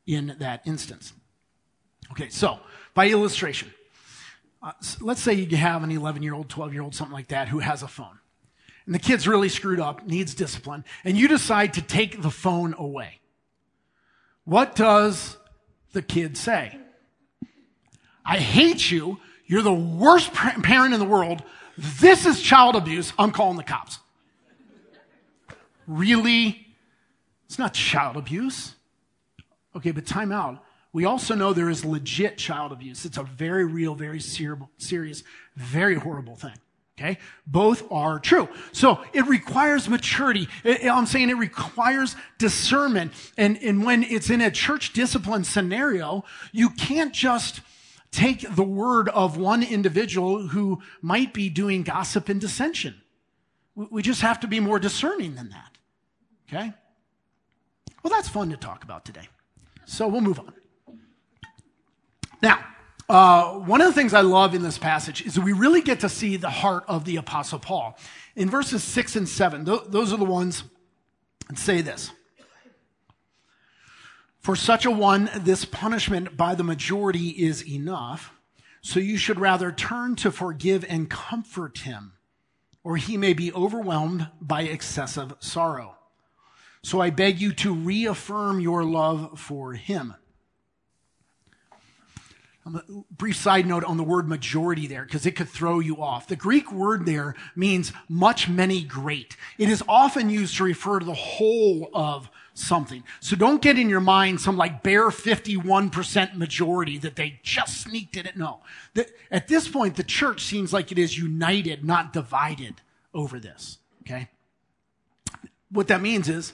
in 0.05 0.35
that 0.39 0.61
instance. 0.65 1.13
Okay, 2.11 2.29
so 2.29 2.59
by 2.93 3.09
illustration, 3.09 3.71
uh, 4.61 4.71
let's 4.99 5.21
say 5.21 5.33
you 5.33 5.57
have 5.57 5.83
an 5.83 5.91
11 5.91 6.23
year 6.23 6.33
old, 6.33 6.49
12 6.49 6.73
year 6.73 6.81
old, 6.81 6.95
something 6.95 7.13
like 7.13 7.29
that, 7.29 7.47
who 7.47 7.59
has 7.59 7.83
a 7.83 7.87
phone. 7.87 8.19
And 8.85 8.95
the 8.95 8.99
kid's 8.99 9.27
really 9.27 9.49
screwed 9.49 9.79
up, 9.79 10.07
needs 10.07 10.33
discipline, 10.33 10.83
and 11.03 11.15
you 11.15 11.27
decide 11.27 11.75
to 11.75 11.81
take 11.81 12.21
the 12.21 12.31
phone 12.31 12.73
away. 12.77 13.19
What 14.45 14.75
does 14.75 15.37
the 15.93 16.01
kid 16.01 16.35
say? 16.35 16.79
I 18.29 18.37
hate 18.37 18.91
you. 18.91 19.19
You're 19.47 19.63
the 19.63 19.73
worst 19.73 20.31
parent 20.33 20.93
in 20.93 20.99
the 20.99 21.05
world. 21.05 21.41
This 21.99 22.27
is 22.27 22.39
child 22.39 22.75
abuse. 22.75 23.11
I'm 23.17 23.31
calling 23.31 23.57
the 23.57 23.63
cops. 23.63 23.97
Really? 25.87 26.67
It's 27.47 27.57
not 27.57 27.73
child 27.73 28.17
abuse. 28.17 28.75
Okay, 29.75 29.89
but 29.89 30.05
time 30.05 30.31
out. 30.31 30.63
We 30.93 31.05
also 31.05 31.33
know 31.33 31.53
there 31.53 31.71
is 31.71 31.83
legit 31.83 32.37
child 32.37 32.71
abuse. 32.71 33.03
It's 33.03 33.17
a 33.17 33.23
very 33.23 33.65
real, 33.65 33.95
very 33.95 34.19
serious, 34.19 35.23
very 35.55 35.95
horrible 35.95 36.35
thing. 36.35 36.53
Okay? 36.99 37.17
Both 37.47 37.91
are 37.91 38.19
true. 38.19 38.47
So 38.73 39.03
it 39.11 39.25
requires 39.25 39.89
maturity. 39.89 40.47
I'm 40.63 41.07
saying 41.07 41.31
it 41.31 41.37
requires 41.37 42.15
discernment. 42.37 43.11
And, 43.37 43.57
and 43.63 43.83
when 43.83 44.03
it's 44.03 44.29
in 44.29 44.41
a 44.41 44.51
church 44.51 44.93
discipline 44.93 45.45
scenario, 45.45 46.25
you 46.51 46.69
can't 46.69 47.11
just 47.11 47.61
take 48.11 48.55
the 48.55 48.63
word 48.63 49.09
of 49.09 49.37
one 49.37 49.63
individual 49.63 50.47
who 50.47 50.81
might 51.01 51.33
be 51.33 51.49
doing 51.49 51.83
gossip 51.83 52.29
and 52.29 52.41
dissension. 52.41 53.01
We 53.75 54.01
just 54.01 54.21
have 54.21 54.39
to 54.41 54.47
be 54.47 54.59
more 54.59 54.79
discerning 54.79 55.35
than 55.35 55.49
that. 55.49 55.77
Okay? 56.47 56.73
Well, 58.03 58.11
that's 58.11 58.29
fun 58.29 58.49
to 58.49 58.57
talk 58.57 58.83
about 58.83 59.05
today. 59.05 59.27
So 59.85 60.07
we'll 60.07 60.21
move 60.21 60.39
on. 60.39 60.53
Now, 62.41 62.63
uh, 63.09 63.53
one 63.53 63.81
of 63.81 63.87
the 63.87 63.93
things 63.93 64.13
I 64.13 64.21
love 64.21 64.53
in 64.53 64.61
this 64.61 64.77
passage 64.77 65.25
is 65.25 65.35
that 65.35 65.41
we 65.41 65.51
really 65.51 65.81
get 65.81 66.01
to 66.01 66.09
see 66.09 66.37
the 66.37 66.49
heart 66.49 66.83
of 66.87 67.05
the 67.05 67.17
Apostle 67.17 67.59
Paul. 67.59 67.97
In 68.35 68.49
verses 68.49 68.83
6 68.83 69.15
and 69.15 69.27
7, 69.27 69.65
th- 69.65 69.81
those 69.87 70.13
are 70.13 70.17
the 70.17 70.25
ones 70.25 70.63
that 71.47 71.57
say 71.57 71.81
this. 71.81 72.11
For 74.39 74.55
such 74.55 74.85
a 74.85 74.91
one, 74.91 75.29
this 75.35 75.65
punishment 75.65 76.37
by 76.37 76.55
the 76.55 76.63
majority 76.63 77.29
is 77.29 77.67
enough. 77.67 78.31
So 78.81 78.99
you 78.99 79.17
should 79.17 79.39
rather 79.39 79.71
turn 79.71 80.15
to 80.17 80.31
forgive 80.31 80.85
and 80.87 81.09
comfort 81.09 81.79
him, 81.79 82.13
or 82.83 82.95
he 82.95 83.17
may 83.17 83.33
be 83.33 83.51
overwhelmed 83.51 84.29
by 84.39 84.61
excessive 84.61 85.33
sorrow. 85.39 85.97
So 86.81 87.01
I 87.01 87.09
beg 87.09 87.41
you 87.41 87.51
to 87.55 87.73
reaffirm 87.73 88.61
your 88.61 88.85
love 88.85 89.37
for 89.37 89.73
him. 89.73 90.15
A 92.65 92.81
brief 93.11 93.35
side 93.35 93.65
note 93.65 93.83
on 93.83 93.97
the 93.97 94.03
word 94.03 94.29
majority 94.29 94.87
there, 94.87 95.03
because 95.03 95.25
it 95.25 95.35
could 95.35 95.49
throw 95.49 95.79
you 95.79 96.01
off. 96.01 96.27
The 96.27 96.35
Greek 96.35 96.71
word 96.71 97.05
there 97.05 97.35
means 97.55 97.91
much, 98.07 98.47
many, 98.47 98.83
great. 98.83 99.35
It 99.57 99.69
is 99.69 99.83
often 99.89 100.29
used 100.29 100.55
to 100.57 100.63
refer 100.63 100.99
to 100.99 101.05
the 101.05 101.13
whole 101.13 101.89
of 101.93 102.29
something. 102.59 103.03
So 103.19 103.35
don't 103.35 103.61
get 103.61 103.79
in 103.79 103.89
your 103.89 104.01
mind 104.01 104.41
some 104.41 104.57
like 104.57 104.83
bare 104.83 105.09
51% 105.09 106.35
majority 106.35 106.97
that 106.99 107.15
they 107.15 107.39
just 107.43 107.81
sneaked 107.81 108.17
it. 108.17 108.35
No. 108.35 108.61
at 109.31 109.47
this 109.47 109.67
point, 109.67 109.95
the 109.95 110.03
church 110.03 110.43
seems 110.43 110.73
like 110.73 110.91
it 110.91 110.99
is 110.99 111.17
united, 111.17 111.83
not 111.85 112.13
divided 112.13 112.81
over 113.13 113.39
this. 113.39 113.79
Okay? 114.01 114.27
What 115.71 115.87
that 115.87 116.01
means 116.01 116.29
is 116.29 116.53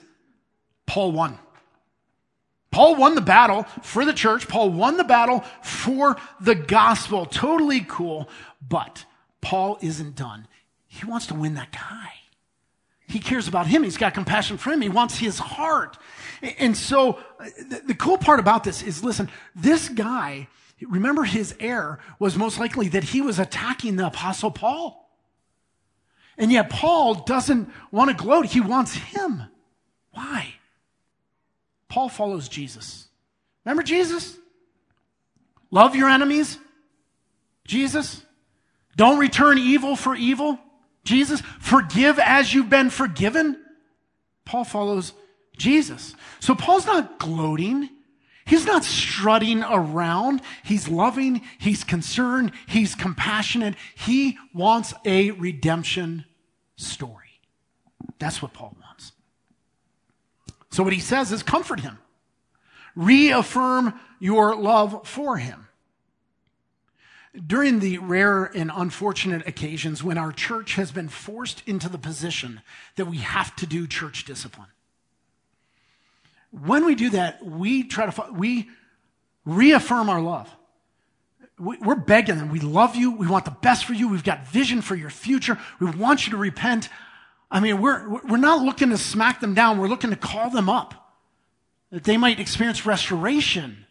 Paul 0.86 1.12
won. 1.12 1.38
Paul 2.70 2.96
won 2.96 3.14
the 3.14 3.22
battle 3.22 3.62
for 3.82 4.04
the 4.04 4.12
church. 4.12 4.48
Paul 4.48 4.70
won 4.70 4.98
the 4.98 5.04
battle 5.04 5.44
for 5.62 6.16
the 6.40 6.54
gospel. 6.54 7.24
Totally 7.24 7.80
cool. 7.88 8.28
But 8.66 9.06
Paul 9.40 9.78
isn't 9.80 10.14
done. 10.14 10.46
He 10.86 11.06
wants 11.06 11.26
to 11.28 11.34
win 11.34 11.54
that 11.54 11.72
guy. 11.72 12.12
He 13.08 13.20
cares 13.20 13.46
about 13.46 13.66
him. 13.66 13.82
He's 13.82 13.96
got 13.96 14.14
compassion 14.14 14.58
for 14.58 14.70
him. 14.70 14.80
He 14.80 14.88
wants 14.88 15.18
his 15.18 15.38
heart. 15.38 15.96
And 16.58 16.76
so 16.76 17.18
uh, 17.38 17.44
the, 17.68 17.82
the 17.88 17.94
cool 17.94 18.18
part 18.18 18.40
about 18.40 18.64
this 18.64 18.82
is 18.82 19.04
listen, 19.04 19.30
this 19.54 19.88
guy, 19.88 20.48
remember 20.80 21.22
his 21.22 21.54
error 21.60 22.00
was 22.18 22.36
most 22.36 22.58
likely 22.58 22.88
that 22.88 23.04
he 23.04 23.20
was 23.20 23.38
attacking 23.38 23.96
the 23.96 24.06
apostle 24.06 24.50
Paul. 24.50 25.08
And 26.36 26.52
yet 26.52 26.68
Paul 26.68 27.14
doesn't 27.14 27.70
want 27.90 28.10
to 28.10 28.16
gloat. 28.16 28.46
He 28.46 28.60
wants 28.60 28.94
him. 28.94 29.44
Why? 30.12 30.54
Paul 31.88 32.08
follows 32.08 32.48
Jesus. 32.48 33.08
Remember 33.64 33.82
Jesus? 33.82 34.36
Love 35.70 35.96
your 35.96 36.08
enemies. 36.08 36.58
Jesus. 37.64 38.22
Don't 38.96 39.18
return 39.18 39.58
evil 39.58 39.96
for 39.96 40.14
evil. 40.14 40.58
Jesus. 41.06 41.40
Forgive 41.60 42.18
as 42.18 42.52
you've 42.52 42.68
been 42.68 42.90
forgiven. 42.90 43.56
Paul 44.44 44.64
follows 44.64 45.12
Jesus. 45.56 46.14
So 46.40 46.54
Paul's 46.54 46.86
not 46.86 47.18
gloating. 47.18 47.88
He's 48.44 48.66
not 48.66 48.84
strutting 48.84 49.64
around. 49.64 50.40
He's 50.64 50.88
loving. 50.88 51.40
He's 51.58 51.82
concerned. 51.82 52.52
He's 52.68 52.94
compassionate. 52.94 53.74
He 53.96 54.38
wants 54.54 54.94
a 55.04 55.32
redemption 55.32 56.26
story. 56.76 57.40
That's 58.18 58.42
what 58.42 58.52
Paul 58.52 58.76
wants. 58.80 59.12
So 60.70 60.84
what 60.84 60.92
he 60.92 61.00
says 61.00 61.32
is 61.32 61.42
comfort 61.42 61.80
him. 61.80 61.98
Reaffirm 62.94 63.98
your 64.20 64.54
love 64.54 65.06
for 65.08 65.38
him. 65.38 65.65
During 67.44 67.80
the 67.80 67.98
rare 67.98 68.44
and 68.44 68.70
unfortunate 68.74 69.46
occasions 69.46 70.02
when 70.02 70.16
our 70.16 70.32
church 70.32 70.74
has 70.74 70.90
been 70.90 71.08
forced 71.08 71.62
into 71.66 71.88
the 71.88 71.98
position 71.98 72.62
that 72.96 73.06
we 73.06 73.18
have 73.18 73.54
to 73.56 73.66
do 73.66 73.86
church 73.86 74.24
discipline, 74.24 74.68
when 76.50 76.86
we 76.86 76.94
do 76.94 77.10
that, 77.10 77.44
we 77.44 77.82
try 77.82 78.08
to, 78.08 78.32
we 78.32 78.68
reaffirm 79.44 80.08
our 80.08 80.20
love. 80.20 80.54
We're 81.58 81.94
begging 81.94 82.36
them. 82.36 82.50
We 82.50 82.60
love 82.60 82.96
you. 82.96 83.12
We 83.12 83.26
want 83.26 83.46
the 83.46 83.50
best 83.50 83.86
for 83.86 83.94
you. 83.94 84.08
We've 84.08 84.22
got 84.22 84.46
vision 84.46 84.82
for 84.82 84.94
your 84.94 85.08
future. 85.08 85.58
We 85.80 85.90
want 85.90 86.26
you 86.26 86.32
to 86.32 86.36
repent. 86.36 86.90
I 87.50 87.60
mean, 87.60 87.80
we're, 87.80 88.08
we're 88.08 88.36
not 88.36 88.62
looking 88.62 88.90
to 88.90 88.98
smack 88.98 89.40
them 89.40 89.54
down. 89.54 89.78
We're 89.78 89.88
looking 89.88 90.10
to 90.10 90.16
call 90.16 90.50
them 90.50 90.68
up 90.68 91.14
that 91.90 92.04
they 92.04 92.18
might 92.18 92.40
experience 92.40 92.84
restoration. 92.84 93.85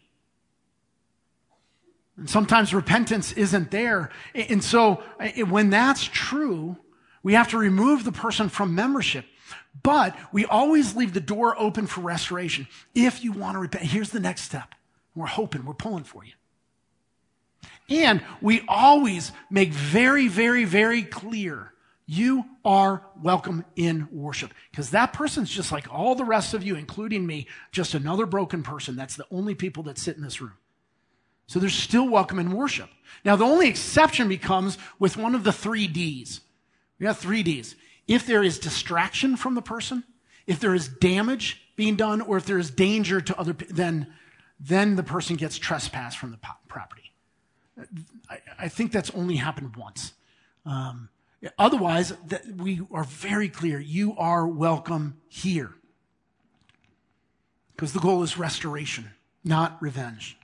And 2.16 2.28
sometimes 2.30 2.72
repentance 2.72 3.32
isn't 3.32 3.70
there. 3.70 4.10
And 4.34 4.62
so 4.64 5.02
when 5.48 5.70
that's 5.70 6.04
true, 6.04 6.76
we 7.22 7.34
have 7.34 7.50
to 7.50 7.58
remove 7.58 8.04
the 8.04 8.12
person 8.12 8.48
from 8.48 8.74
membership. 8.74 9.26
But 9.82 10.16
we 10.32 10.46
always 10.46 10.96
leave 10.96 11.12
the 11.12 11.20
door 11.20 11.54
open 11.58 11.86
for 11.86 12.00
restoration. 12.00 12.66
If 12.94 13.22
you 13.22 13.32
want 13.32 13.56
to 13.56 13.60
repent, 13.60 13.84
here's 13.84 14.10
the 14.10 14.20
next 14.20 14.42
step. 14.42 14.74
We're 15.14 15.26
hoping, 15.26 15.64
we're 15.64 15.74
pulling 15.74 16.04
for 16.04 16.24
you. 16.24 16.32
And 17.88 18.22
we 18.40 18.64
always 18.66 19.32
make 19.50 19.70
very, 19.70 20.28
very, 20.28 20.64
very 20.64 21.02
clear 21.02 21.72
you 22.06 22.44
are 22.64 23.02
welcome 23.20 23.64
in 23.74 24.08
worship. 24.10 24.52
Because 24.70 24.90
that 24.90 25.12
person's 25.12 25.50
just 25.50 25.72
like 25.72 25.92
all 25.92 26.14
the 26.14 26.24
rest 26.24 26.54
of 26.54 26.62
you, 26.62 26.76
including 26.76 27.26
me, 27.26 27.46
just 27.72 27.94
another 27.94 28.26
broken 28.26 28.62
person. 28.62 28.96
That's 28.96 29.16
the 29.16 29.26
only 29.30 29.54
people 29.54 29.82
that 29.84 29.98
sit 29.98 30.16
in 30.16 30.22
this 30.22 30.40
room. 30.40 30.54
So 31.46 31.58
they're 31.58 31.68
still 31.68 32.08
welcome 32.08 32.38
in 32.38 32.52
worship. 32.52 32.90
Now, 33.24 33.36
the 33.36 33.44
only 33.44 33.68
exception 33.68 34.28
becomes 34.28 34.78
with 34.98 35.16
one 35.16 35.34
of 35.34 35.44
the 35.44 35.52
three 35.52 35.86
D's. 35.86 36.40
We 36.98 37.06
have 37.06 37.18
three 37.18 37.42
D's. 37.42 37.76
If 38.06 38.26
there 38.26 38.42
is 38.42 38.58
distraction 38.58 39.36
from 39.36 39.54
the 39.54 39.62
person, 39.62 40.04
if 40.46 40.60
there 40.60 40.74
is 40.74 40.88
damage 40.88 41.62
being 41.76 41.96
done, 41.96 42.20
or 42.20 42.36
if 42.36 42.46
there 42.46 42.58
is 42.58 42.70
danger 42.70 43.20
to 43.20 43.38
other, 43.38 43.52
then, 43.70 44.12
then 44.60 44.96
the 44.96 45.02
person 45.02 45.36
gets 45.36 45.58
trespassed 45.58 46.18
from 46.18 46.30
the 46.30 46.38
property. 46.68 47.12
I, 48.30 48.38
I 48.58 48.68
think 48.68 48.92
that's 48.92 49.10
only 49.10 49.36
happened 49.36 49.76
once. 49.76 50.12
Um, 50.64 51.08
Otherwise, 51.58 52.14
we 52.56 52.80
are 52.90 53.04
very 53.04 53.48
clear 53.48 53.78
you 53.78 54.16
are 54.16 54.46
welcome 54.46 55.18
here. 55.28 55.74
Because 57.74 57.92
the 57.92 58.00
goal 58.00 58.22
is 58.22 58.38
restoration, 58.38 59.10
not 59.44 59.76
revenge. 59.80 60.38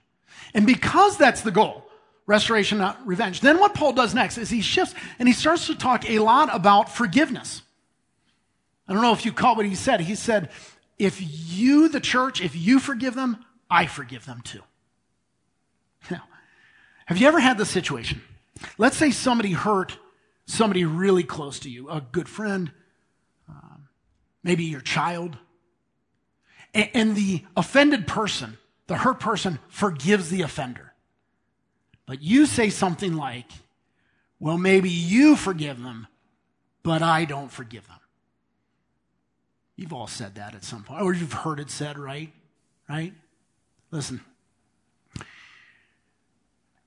And 0.54 0.66
because 0.66 1.16
that's 1.16 1.42
the 1.42 1.50
goal, 1.50 1.86
restoration, 2.26 2.78
not 2.78 3.04
revenge, 3.06 3.40
then 3.40 3.58
what 3.58 3.74
Paul 3.74 3.92
does 3.92 4.14
next 4.14 4.38
is 4.38 4.50
he 4.50 4.60
shifts 4.60 4.94
and 5.18 5.28
he 5.28 5.34
starts 5.34 5.66
to 5.66 5.74
talk 5.74 6.08
a 6.08 6.18
lot 6.18 6.54
about 6.54 6.90
forgiveness. 6.94 7.62
I 8.86 8.92
don't 8.92 9.02
know 9.02 9.12
if 9.12 9.24
you 9.24 9.32
caught 9.32 9.56
what 9.56 9.66
he 9.66 9.74
said. 9.74 10.00
He 10.00 10.14
said, 10.14 10.50
if 10.98 11.18
you, 11.20 11.88
the 11.88 12.00
church, 12.00 12.40
if 12.40 12.54
you 12.54 12.78
forgive 12.78 13.14
them, 13.14 13.44
I 13.70 13.86
forgive 13.86 14.26
them 14.26 14.40
too. 14.42 14.62
Now, 16.10 16.24
have 17.06 17.18
you 17.18 17.26
ever 17.26 17.40
had 17.40 17.58
this 17.58 17.70
situation? 17.70 18.20
Let's 18.76 18.96
say 18.96 19.10
somebody 19.10 19.52
hurt 19.52 19.96
somebody 20.46 20.84
really 20.84 21.22
close 21.22 21.60
to 21.60 21.70
you, 21.70 21.88
a 21.88 22.00
good 22.00 22.28
friend, 22.28 22.72
um, 23.48 23.88
maybe 24.42 24.64
your 24.64 24.80
child. 24.80 25.38
And, 26.74 26.90
and 26.94 27.16
the 27.16 27.44
offended 27.56 28.06
person, 28.06 28.58
the 28.86 28.96
hurt 28.96 29.20
person, 29.20 29.58
forgives 29.68 30.30
the 30.30 30.42
offender. 30.42 30.92
But 32.06 32.22
you 32.22 32.46
say 32.46 32.68
something 32.70 33.14
like, 33.14 33.46
well, 34.38 34.58
maybe 34.58 34.90
you 34.90 35.36
forgive 35.36 35.82
them, 35.82 36.08
but 36.82 37.00
I 37.00 37.24
don't 37.24 37.50
forgive 37.50 37.86
them. 37.86 37.98
You've 39.76 39.92
all 39.92 40.06
said 40.06 40.34
that 40.34 40.54
at 40.54 40.64
some 40.64 40.82
point, 40.82 41.02
or 41.02 41.14
you've 41.14 41.32
heard 41.32 41.60
it 41.60 41.70
said, 41.70 41.98
right? 41.98 42.32
Right? 42.88 43.14
Listen, 43.90 44.20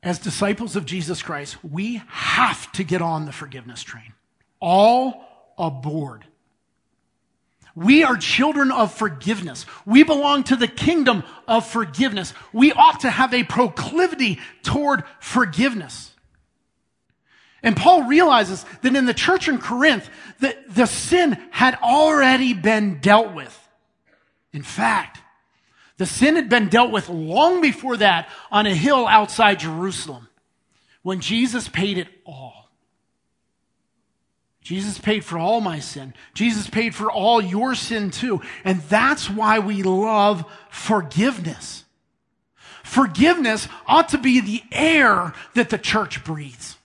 as 0.03 0.19
disciples 0.19 0.75
of 0.75 0.85
Jesus 0.85 1.23
Christ, 1.23 1.57
we 1.63 2.01
have 2.07 2.71
to 2.73 2.83
get 2.83 3.01
on 3.01 3.25
the 3.25 3.31
forgiveness 3.31 3.81
train. 3.81 4.13
All 4.59 5.53
aboard. 5.57 6.25
We 7.75 8.05
are 8.05 8.15
children 8.15 8.71
of 8.71 8.93
forgiveness. 8.93 9.65
We 9.85 10.03
belong 10.03 10.45
to 10.45 10.55
the 10.55 10.67
kingdom 10.67 11.23
of 11.45 11.67
forgiveness. 11.67 12.33
We 12.53 12.71
ought 12.71 13.01
to 13.01 13.09
have 13.09 13.33
a 13.33 13.43
proclivity 13.43 14.39
toward 14.63 15.03
forgiveness. 15.19 16.13
And 17.61 17.75
Paul 17.75 18.03
realizes 18.03 18.63
that 18.81 18.95
in 18.95 19.05
the 19.05 19.13
church 19.13 19.49
in 19.49 19.57
Corinth, 19.57 20.09
that 20.39 20.73
the 20.73 20.85
sin 20.85 21.37
had 21.51 21.77
already 21.81 22.53
been 22.53 22.99
dealt 22.99 23.33
with. 23.33 23.59
In 24.53 24.63
fact, 24.63 25.19
the 25.97 26.05
sin 26.05 26.35
had 26.35 26.47
been 26.47 26.69
dealt 26.69 26.91
with 26.91 27.09
long 27.09 27.61
before 27.61 27.97
that 27.97 28.29
on 28.51 28.67
a 28.67 28.73
hill 28.73 29.07
outside 29.07 29.59
Jerusalem 29.59 30.29
when 31.01 31.19
Jesus 31.19 31.67
paid 31.67 31.97
it 31.97 32.07
all. 32.25 32.64
Jesus 34.65 34.97
paid 34.97 35.23
for 35.23 35.37
all 35.37 35.61
my 35.61 35.77
sin. 35.77 36.15
Jesus 36.33 36.67
paid 36.67 36.95
for 36.95 37.11
all 37.11 37.39
your 37.39 37.75
sin 37.75 38.09
too. 38.09 38.41
And 38.63 38.81
that's 38.81 39.29
why 39.29 39.59
we 39.59 39.83
love 39.83 40.43
forgiveness. 40.71 41.83
Forgiveness 42.83 43.67
ought 43.85 44.09
to 44.09 44.17
be 44.17 44.39
the 44.39 44.63
air 44.71 45.33
that 45.53 45.69
the 45.69 45.77
church 45.77 46.23
breathes. 46.23 46.77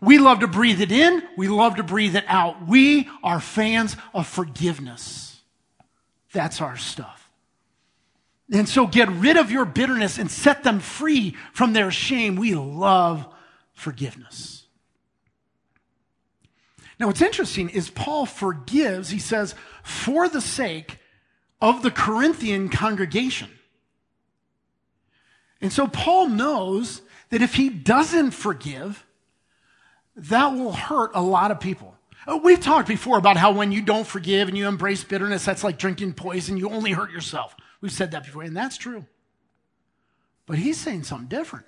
We 0.00 0.18
love 0.18 0.40
to 0.40 0.46
breathe 0.46 0.80
it 0.80 0.90
in. 0.90 1.22
We 1.36 1.48
love 1.48 1.76
to 1.76 1.82
breathe 1.82 2.16
it 2.16 2.24
out. 2.26 2.66
We 2.66 3.06
are 3.22 3.38
fans 3.38 3.94
of 4.14 4.26
forgiveness. 4.26 5.38
That's 6.32 6.62
our 6.62 6.78
stuff. 6.78 7.30
And 8.50 8.66
so 8.66 8.86
get 8.86 9.10
rid 9.10 9.36
of 9.36 9.50
your 9.50 9.66
bitterness 9.66 10.16
and 10.16 10.30
set 10.30 10.64
them 10.64 10.80
free 10.80 11.36
from 11.52 11.74
their 11.74 11.90
shame. 11.90 12.36
We 12.36 12.54
love 12.54 13.26
forgiveness. 13.74 14.55
Now, 16.98 17.08
what's 17.08 17.22
interesting 17.22 17.68
is 17.68 17.90
Paul 17.90 18.26
forgives, 18.26 19.10
he 19.10 19.18
says, 19.18 19.54
for 19.82 20.28
the 20.28 20.40
sake 20.40 20.98
of 21.60 21.82
the 21.82 21.90
Corinthian 21.90 22.68
congregation. 22.68 23.50
And 25.60 25.72
so 25.72 25.86
Paul 25.86 26.28
knows 26.28 27.02
that 27.30 27.42
if 27.42 27.54
he 27.54 27.68
doesn't 27.68 28.30
forgive, 28.30 29.04
that 30.16 30.48
will 30.54 30.72
hurt 30.72 31.10
a 31.14 31.22
lot 31.22 31.50
of 31.50 31.60
people. 31.60 31.94
Uh, 32.26 32.38
we've 32.42 32.60
talked 32.60 32.88
before 32.88 33.18
about 33.18 33.36
how 33.36 33.52
when 33.52 33.72
you 33.72 33.82
don't 33.82 34.06
forgive 34.06 34.48
and 34.48 34.56
you 34.56 34.66
embrace 34.66 35.04
bitterness, 35.04 35.44
that's 35.44 35.62
like 35.62 35.78
drinking 35.78 36.14
poison. 36.14 36.56
You 36.56 36.70
only 36.70 36.92
hurt 36.92 37.12
yourself. 37.12 37.54
We've 37.80 37.92
said 37.92 38.10
that 38.12 38.24
before, 38.24 38.42
and 38.42 38.56
that's 38.56 38.76
true. 38.76 39.04
But 40.46 40.58
he's 40.58 40.78
saying 40.78 41.04
something 41.04 41.28
different. 41.28 41.66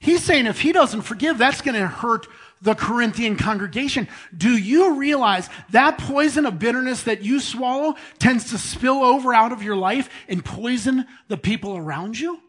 He's 0.00 0.22
saying 0.22 0.46
if 0.46 0.60
he 0.60 0.72
doesn't 0.72 1.02
forgive, 1.02 1.38
that's 1.38 1.60
going 1.60 1.80
to 1.80 1.86
hurt 1.86 2.26
the 2.64 2.74
Corinthian 2.74 3.36
congregation. 3.36 4.08
Do 4.36 4.50
you 4.50 4.96
realize 4.96 5.48
that 5.70 5.98
poison 5.98 6.44
of 6.44 6.58
bitterness 6.58 7.04
that 7.04 7.22
you 7.22 7.38
swallow 7.38 7.94
tends 8.18 8.50
to 8.50 8.58
spill 8.58 9.04
over 9.04 9.32
out 9.32 9.52
of 9.52 9.62
your 9.62 9.76
life 9.76 10.10
and 10.28 10.44
poison 10.44 11.06
the 11.28 11.36
people 11.36 11.76
around 11.76 12.18
you? 12.18 12.40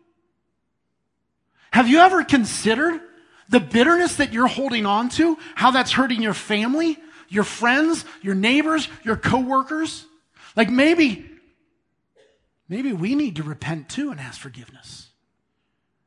Have 1.71 1.87
you 1.87 1.99
ever 1.99 2.23
considered 2.23 3.01
the 3.49 3.59
bitterness 3.59 4.15
that 4.15 4.33
you're 4.33 4.47
holding 4.47 4.85
on 4.85 5.09
to, 5.09 5.37
how 5.55 5.71
that's 5.71 5.91
hurting 5.91 6.21
your 6.21 6.33
family, 6.33 6.97
your 7.29 7.43
friends, 7.43 8.05
your 8.21 8.35
neighbors, 8.35 8.87
your 9.03 9.15
coworkers. 9.15 10.05
Like 10.55 10.69
maybe, 10.69 11.29
maybe 12.69 12.93
we 12.93 13.15
need 13.15 13.35
to 13.37 13.43
repent 13.43 13.89
too 13.89 14.11
and 14.11 14.19
ask 14.19 14.39
forgiveness. 14.39 15.04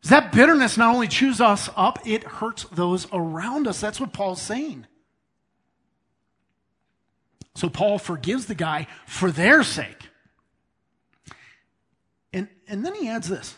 That 0.09 0.33
bitterness 0.33 0.79
not 0.79 0.95
only 0.95 1.07
chews 1.07 1.41
us 1.41 1.69
up, 1.77 1.99
it 2.07 2.25
hurts 2.25 2.65
those 2.73 3.07
around 3.13 3.69
us. 3.69 3.79
That's 3.81 4.01
what 4.01 4.13
Paul's 4.13 4.41
saying. 4.41 4.87
So 7.55 7.69
Paul 7.69 7.99
forgives 7.99 8.47
the 8.47 8.55
guy 8.55 8.87
for 9.07 9.31
their 9.31 9.63
sake. 9.63 10.09
And, 12.33 12.49
and 12.69 12.87
then 12.87 12.95
he 12.95 13.09
adds 13.09 13.29
this 13.29 13.55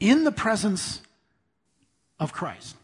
in 0.00 0.24
the 0.24 0.32
presence 0.32 1.00
of 2.20 2.32
Christ. 2.32 2.76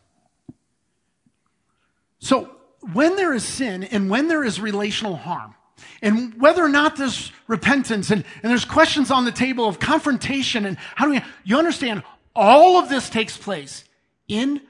So, 2.19 2.51
when 2.93 3.17
there 3.17 3.33
is 3.33 3.45
sin 3.45 3.85
and 3.85 4.09
when 4.09 4.29
there 4.29 4.43
is 4.43 4.61
relational 4.61 5.17
harm, 5.17 5.55
and 6.01 6.41
whether 6.41 6.65
or 6.65 6.69
not 6.69 6.97
there's 6.97 7.31
repentance 7.47 8.11
and, 8.11 8.25
and 8.43 8.51
there's 8.51 8.65
questions 8.65 9.11
on 9.11 9.25
the 9.25 9.33
table 9.33 9.69
of 9.69 9.79
confrontation 9.79 10.65
and 10.65 10.77
how 10.95 11.07
do 11.07 11.13
we, 11.13 11.21
you 11.45 11.59
understand 11.59 12.03
all 12.35 12.79
of 12.79 12.89
this 12.89 13.11
takes 13.11 13.37
place 13.37 13.85
in 14.29 14.61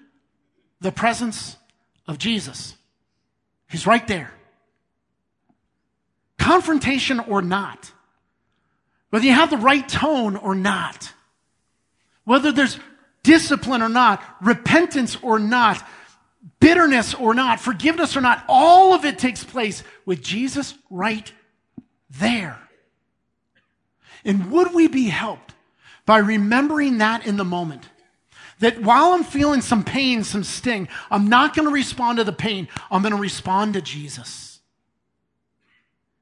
the 0.80 0.92
presence 0.92 1.56
of 2.06 2.18
Jesus. 2.18 2.74
He's 3.68 3.86
right 3.86 4.06
there. 4.06 4.32
Confrontation 6.38 7.20
or 7.20 7.40
not, 7.40 7.92
whether 9.10 9.24
you 9.24 9.32
have 9.32 9.50
the 9.50 9.56
right 9.56 9.88
tone 9.88 10.36
or 10.36 10.54
not, 10.54 11.12
whether 12.24 12.50
there's 12.50 12.78
discipline 13.22 13.82
or 13.82 13.88
not, 13.88 14.22
repentance 14.40 15.16
or 15.22 15.38
not, 15.38 15.82
bitterness 16.58 17.14
or 17.14 17.34
not, 17.34 17.60
forgiveness 17.60 18.16
or 18.16 18.20
not, 18.20 18.44
all 18.48 18.94
of 18.94 19.04
it 19.04 19.18
takes 19.18 19.44
place 19.44 19.82
with 20.04 20.22
Jesus 20.22 20.74
right 20.90 21.32
there. 22.10 22.58
And 24.24 24.50
would 24.50 24.74
we 24.74 24.88
be 24.88 25.08
helped 25.08 25.51
by 26.06 26.18
remembering 26.18 26.98
that 26.98 27.26
in 27.26 27.36
the 27.36 27.44
moment? 27.44 27.88
That 28.60 28.80
while 28.80 29.12
I'm 29.12 29.24
feeling 29.24 29.60
some 29.60 29.82
pain, 29.82 30.22
some 30.24 30.44
sting, 30.44 30.88
I'm 31.10 31.28
not 31.28 31.54
going 31.56 31.66
to 31.66 31.74
respond 31.74 32.18
to 32.18 32.24
the 32.24 32.32
pain. 32.32 32.68
I'm 32.90 33.02
going 33.02 33.14
to 33.14 33.20
respond 33.20 33.74
to 33.74 33.82
Jesus. 33.82 34.60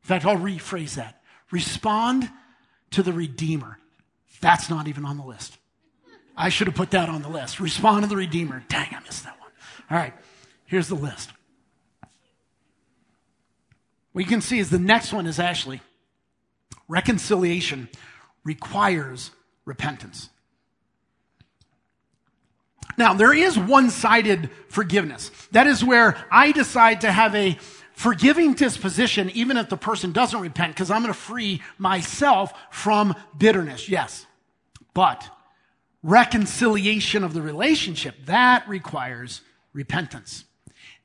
In 0.03 0.09
fact, 0.09 0.25
I'll 0.25 0.37
rephrase 0.37 0.95
that. 0.95 1.23
Respond 1.51 2.31
to 2.93 3.03
the 3.03 3.13
Redeemer. 3.13 3.79
That's 4.41 4.71
not 4.71 4.89
even 4.89 5.05
on 5.05 5.19
the 5.19 5.25
list. 5.25 5.59
I 6.37 6.49
should 6.49 6.67
have 6.67 6.77
put 6.77 6.93
that 6.93 7.09
on 7.09 7.23
the 7.23 7.29
list. 7.29 7.61
Respond 7.61 8.05
to 8.05 8.09
the 8.09 8.17
Redeemer. 8.17 8.65
Dang, 8.69 8.89
I 8.93 9.01
missed 9.01 9.25
that 9.25 9.39
one. 9.39 9.51
All 9.91 9.99
right, 9.99 10.15
here's 10.65 10.89
the 10.89 10.95
list. 10.95 11.31
What 14.13 14.23
you 14.23 14.29
can 14.29 14.41
see 14.41 14.59
is 14.59 14.71
the 14.71 14.79
next 14.79 15.13
one 15.13 15.27
is 15.27 15.39
actually 15.39 15.81
reconciliation 16.89 17.89
requires 18.43 19.31
repentance. 19.65 20.31
Now, 22.97 23.15
there 23.15 23.33
is 23.33 23.59
one 23.59 23.91
sided 23.91 24.51
forgiveness. 24.69 25.31
That 25.53 25.67
is 25.67 25.85
where 25.85 26.17
I 26.31 26.53
decide 26.53 27.01
to 27.03 27.13
have 27.13 27.35
a 27.35 27.57
forgiving 27.93 28.55
disposition, 28.55 29.31
even 29.31 29.57
if 29.57 29.69
the 29.69 29.77
person 29.77 30.13
doesn't 30.13 30.41
repent, 30.41 30.75
because 30.75 30.91
I'm 30.91 31.03
going 31.03 31.13
to 31.13 31.19
free 31.19 31.63
myself 31.79 32.53
from 32.71 33.15
bitterness. 33.37 33.89
Yes. 33.89 34.27
But 34.93 35.29
reconciliation 36.03 37.25
of 37.25 37.35
the 37.35 37.43
relationship, 37.43 38.17
that 38.27 38.69
requires 38.69 39.43
repentance. 39.73 40.45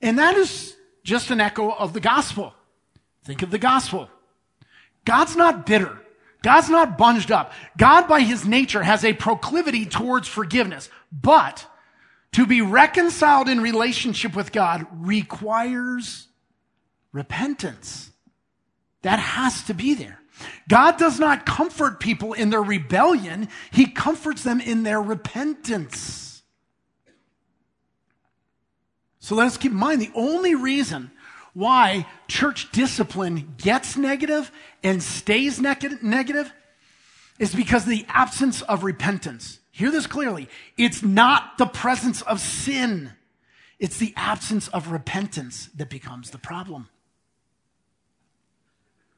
And 0.02 0.20
that 0.20 0.36
is 0.36 0.76
just 1.04 1.32
an 1.32 1.40
echo 1.42 1.72
of 1.72 1.94
the 1.94 2.00
gospel. 2.00 2.54
Think 3.24 3.42
of 3.42 3.52
the 3.52 3.58
gospel. 3.58 4.10
God's 5.04 5.36
not 5.36 5.66
bitter. 5.66 6.02
God's 6.46 6.70
not 6.70 6.96
bunged 6.96 7.32
up. 7.32 7.54
God, 7.76 8.08
by 8.08 8.20
his 8.20 8.46
nature, 8.46 8.84
has 8.84 9.04
a 9.04 9.14
proclivity 9.14 9.84
towards 9.84 10.28
forgiveness. 10.28 10.90
But 11.12 11.66
to 12.34 12.46
be 12.46 12.62
reconciled 12.62 13.50
in 13.50 13.62
relationship 13.62 14.36
with 14.36 14.52
God 14.52 14.86
requires 14.92 16.28
repentance. 17.12 18.12
That 19.02 19.18
has 19.18 19.64
to 19.64 19.74
be 19.74 19.96
there. 19.96 20.20
God 20.70 21.00
does 21.00 21.20
not 21.20 21.48
comfort 21.48 22.00
people 22.00 22.34
in 22.34 22.52
their 22.52 22.62
rebellion, 22.62 23.50
He 23.72 23.88
comforts 23.88 24.44
them 24.44 24.62
in 24.62 24.84
their 24.84 25.02
repentance. 25.02 26.44
So 29.18 29.34
let 29.34 29.48
us 29.48 29.58
keep 29.58 29.72
in 29.72 29.80
mind 29.80 30.00
the 30.00 30.12
only 30.14 30.54
reason 30.54 31.10
why 31.56 32.06
church 32.28 32.72
discipline 32.72 33.56
gets 33.58 33.98
negative 33.98 34.52
and 34.84 35.02
stays 35.02 35.60
negative 35.60 36.54
is 37.40 37.56
because 37.56 37.86
the 37.86 38.06
absence 38.10 38.62
of 38.62 38.84
repentance. 38.84 39.60
Hear 39.72 39.90
this 39.90 40.06
clearly. 40.06 40.50
It's 40.78 41.02
not 41.02 41.58
the 41.58 41.66
presence 41.66 42.22
of 42.22 42.42
sin. 42.42 43.14
It's 43.80 43.98
the 43.98 44.14
absence 44.18 44.68
of 44.68 44.92
repentance 44.92 45.70
that 45.76 45.90
becomes 45.90 46.32
the 46.32 46.38
problem. 46.38 46.90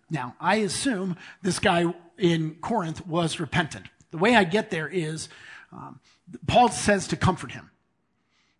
Now, 0.10 0.36
I 0.40 0.58
assume 0.58 1.18
this 1.42 1.58
guy 1.58 1.92
in 2.20 2.56
Corinth 2.62 3.06
was 3.08 3.40
repentant. 3.40 3.88
The 4.12 4.18
way 4.20 4.36
I 4.36 4.44
get 4.44 4.70
there 4.70 4.88
is 4.88 5.28
um, 5.72 6.00
Paul 6.46 6.70
says 6.70 7.08
to 7.08 7.18
comfort 7.18 7.52
him. 7.52 7.72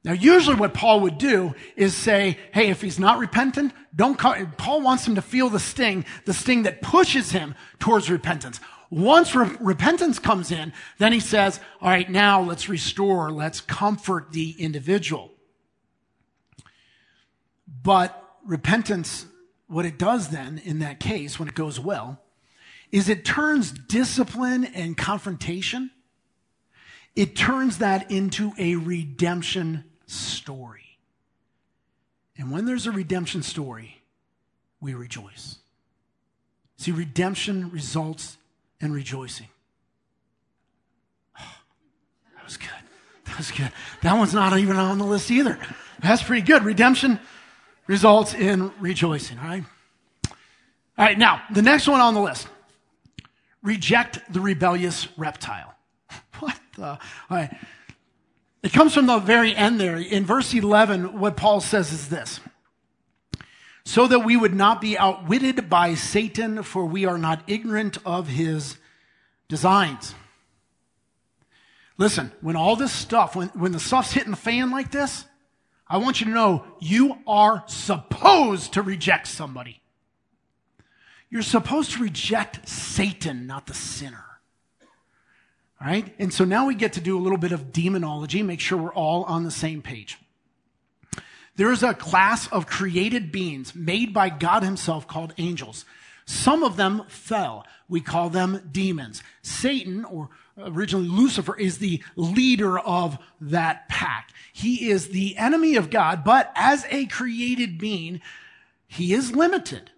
Now, 0.08 0.14
usually 0.14 0.56
what 0.56 0.74
Paul 0.74 1.02
would 1.02 1.18
do 1.18 1.54
is 1.76 1.94
say, 1.94 2.38
hey, 2.54 2.70
if 2.70 2.82
he's 2.82 2.98
not 2.98 3.20
repentant, 3.20 3.74
don't. 3.94 4.18
Paul 4.18 4.80
wants 4.80 5.06
him 5.06 5.16
to 5.16 5.22
feel 5.22 5.50
the 5.50 5.60
sting, 5.60 6.06
the 6.24 6.34
sting 6.34 6.64
that 6.64 6.82
pushes 6.82 7.32
him 7.32 7.56
towards 7.78 8.10
repentance. 8.10 8.62
Once 8.90 9.36
re- 9.36 9.58
repentance 9.60 10.18
comes 10.18 10.50
in, 10.50 10.72
then 10.98 11.12
he 11.12 11.20
says, 11.20 11.60
all 11.82 11.90
right, 11.90 12.10
now 12.10 12.42
let's 12.42 12.70
restore, 12.70 13.32
let's 13.32 13.60
comfort 13.60 14.32
the 14.32 14.52
individual. 14.52 15.30
But 17.84 18.18
repentance 18.46 19.26
what 19.68 19.86
it 19.86 20.00
does 20.00 20.30
then 20.30 20.62
in 20.64 20.80
that 20.80 21.02
case, 21.02 21.38
when 21.38 21.50
it 21.50 21.54
goes 21.54 21.82
well, 21.82 22.22
is 22.94 23.10
it 23.10 23.26
turns 23.26 23.74
discipline 23.74 24.64
and 24.64 24.96
confrontation, 24.96 25.92
it 27.14 27.36
turns 27.36 27.80
that 27.80 28.10
into 28.10 28.54
a 28.58 28.76
redemption 28.76 29.84
story. 30.08 30.98
And 32.38 32.52
when 32.52 32.66
there's 32.66 32.88
a 32.88 32.92
redemption 32.92 33.44
story, 33.44 34.02
we 34.80 34.94
rejoice. 34.94 35.58
See, 36.78 36.92
redemption 36.92 37.72
results 37.72 38.38
in 38.80 38.92
rejoicing. 38.92 39.48
that 41.38 42.46
was 42.46 42.58
good. 42.58 42.70
That 43.26 43.38
was 43.38 43.52
good. 43.52 43.72
That 44.04 44.18
one's 44.18 44.34
not 44.34 44.58
even 44.58 44.78
on 44.78 44.98
the 44.98 45.06
list 45.06 45.32
either. 45.32 45.58
That's 46.02 46.24
pretty 46.24 46.46
good. 46.46 46.64
Redemption 46.64 47.20
results 47.88 48.34
in 48.34 48.72
rejoicing, 48.80 49.40
all 49.40 49.46
right? 49.46 49.64
All 50.98 51.06
right, 51.06 51.18
now, 51.18 51.42
the 51.52 51.62
next 51.62 51.88
one 51.88 52.02
on 52.02 52.14
the 52.14 52.22
list 52.22 52.48
reject 53.64 54.20
the 54.32 54.40
rebellious 54.40 55.08
reptile. 55.18 55.74
What 56.40 56.60
the? 56.76 56.86
All 56.86 57.00
right. 57.32 57.52
It 58.68 58.74
comes 58.74 58.94
from 58.94 59.06
the 59.06 59.20
very 59.20 59.56
end 59.56 59.80
there. 59.80 59.96
In 59.96 60.26
verse 60.26 60.54
11, 60.54 61.22
what 61.22 61.38
Paul 61.38 61.62
says 61.62 61.94
is 61.94 62.10
this 62.10 62.42
so 63.86 64.08
that 64.08 64.26
we 64.26 64.36
would 64.36 64.54
not 64.54 64.82
be 64.82 64.98
outwitted 64.98 65.70
by 65.70 65.94
Satan, 65.94 66.62
for 66.64 66.86
we 66.86 67.06
are 67.06 67.18
not 67.18 67.42
ignorant 67.48 67.98
of 68.06 68.28
his 68.28 68.78
designs. 69.48 70.16
Listen, 71.98 72.34
when 72.42 72.58
all 72.58 72.76
this 72.76 72.92
stuff, 72.92 73.38
when, 73.38 73.48
when 73.50 73.72
the 73.72 73.80
stuff's 73.80 74.12
hitting 74.12 74.32
the 74.32 74.36
fan 74.36 74.70
like 74.70 74.92
this, 74.92 75.24
I 75.88 75.96
want 76.00 76.20
you 76.20 76.26
to 76.26 76.34
know 76.34 76.66
you 76.82 77.20
are 77.26 77.64
supposed 77.68 78.74
to 78.74 78.82
reject 78.82 79.30
somebody. 79.30 79.80
You're 81.30 81.42
supposed 81.42 81.92
to 81.92 82.04
reject 82.04 82.68
Satan, 82.68 83.48
not 83.48 83.66
the 83.66 83.74
sinner. 83.74 84.27
All 85.80 85.88
right? 85.88 86.14
And 86.18 86.34
so 86.34 86.44
now 86.44 86.66
we 86.66 86.76
get 86.76 86.94
to 86.94 87.02
do 87.02 87.18
a 87.18 87.22
little 87.22 87.38
bit 87.38 87.52
of 87.52 87.72
demonology, 87.72 88.42
make 88.42 88.60
sure 88.60 88.78
we're 88.78 88.94
all 88.94 89.24
on 89.26 89.44
the 89.44 89.52
same 89.52 89.82
page. 89.82 90.18
There 91.56 91.72
is 91.72 91.84
a 91.84 91.94
class 91.94 92.48
of 92.48 92.68
created 92.68 93.32
beings 93.32 93.76
made 93.76 94.14
by 94.14 94.30
God 94.30 94.64
Himself 94.64 95.08
called 95.08 95.34
angels. 95.38 95.86
Some 96.26 96.64
of 96.64 96.78
them 96.78 97.04
fell. 97.08 97.66
We 97.90 98.02
call 98.02 98.30
them 98.30 98.70
demons. 98.72 99.24
Satan, 99.42 100.04
or 100.06 100.30
originally 100.58 101.08
Lucifer, 101.08 101.58
is 101.58 101.78
the 101.78 102.04
leader 102.16 102.78
of 102.78 103.18
that 103.42 103.88
pack. 103.88 104.32
He 104.54 104.90
is 104.90 105.10
the 105.10 105.38
enemy 105.38 105.76
of 105.76 105.90
God, 105.90 106.24
but 106.24 106.52
as 106.56 106.86
a 106.90 107.06
created 107.06 107.78
being, 107.78 108.22
he 108.88 109.14
is 109.14 109.36
limited. 109.36 109.92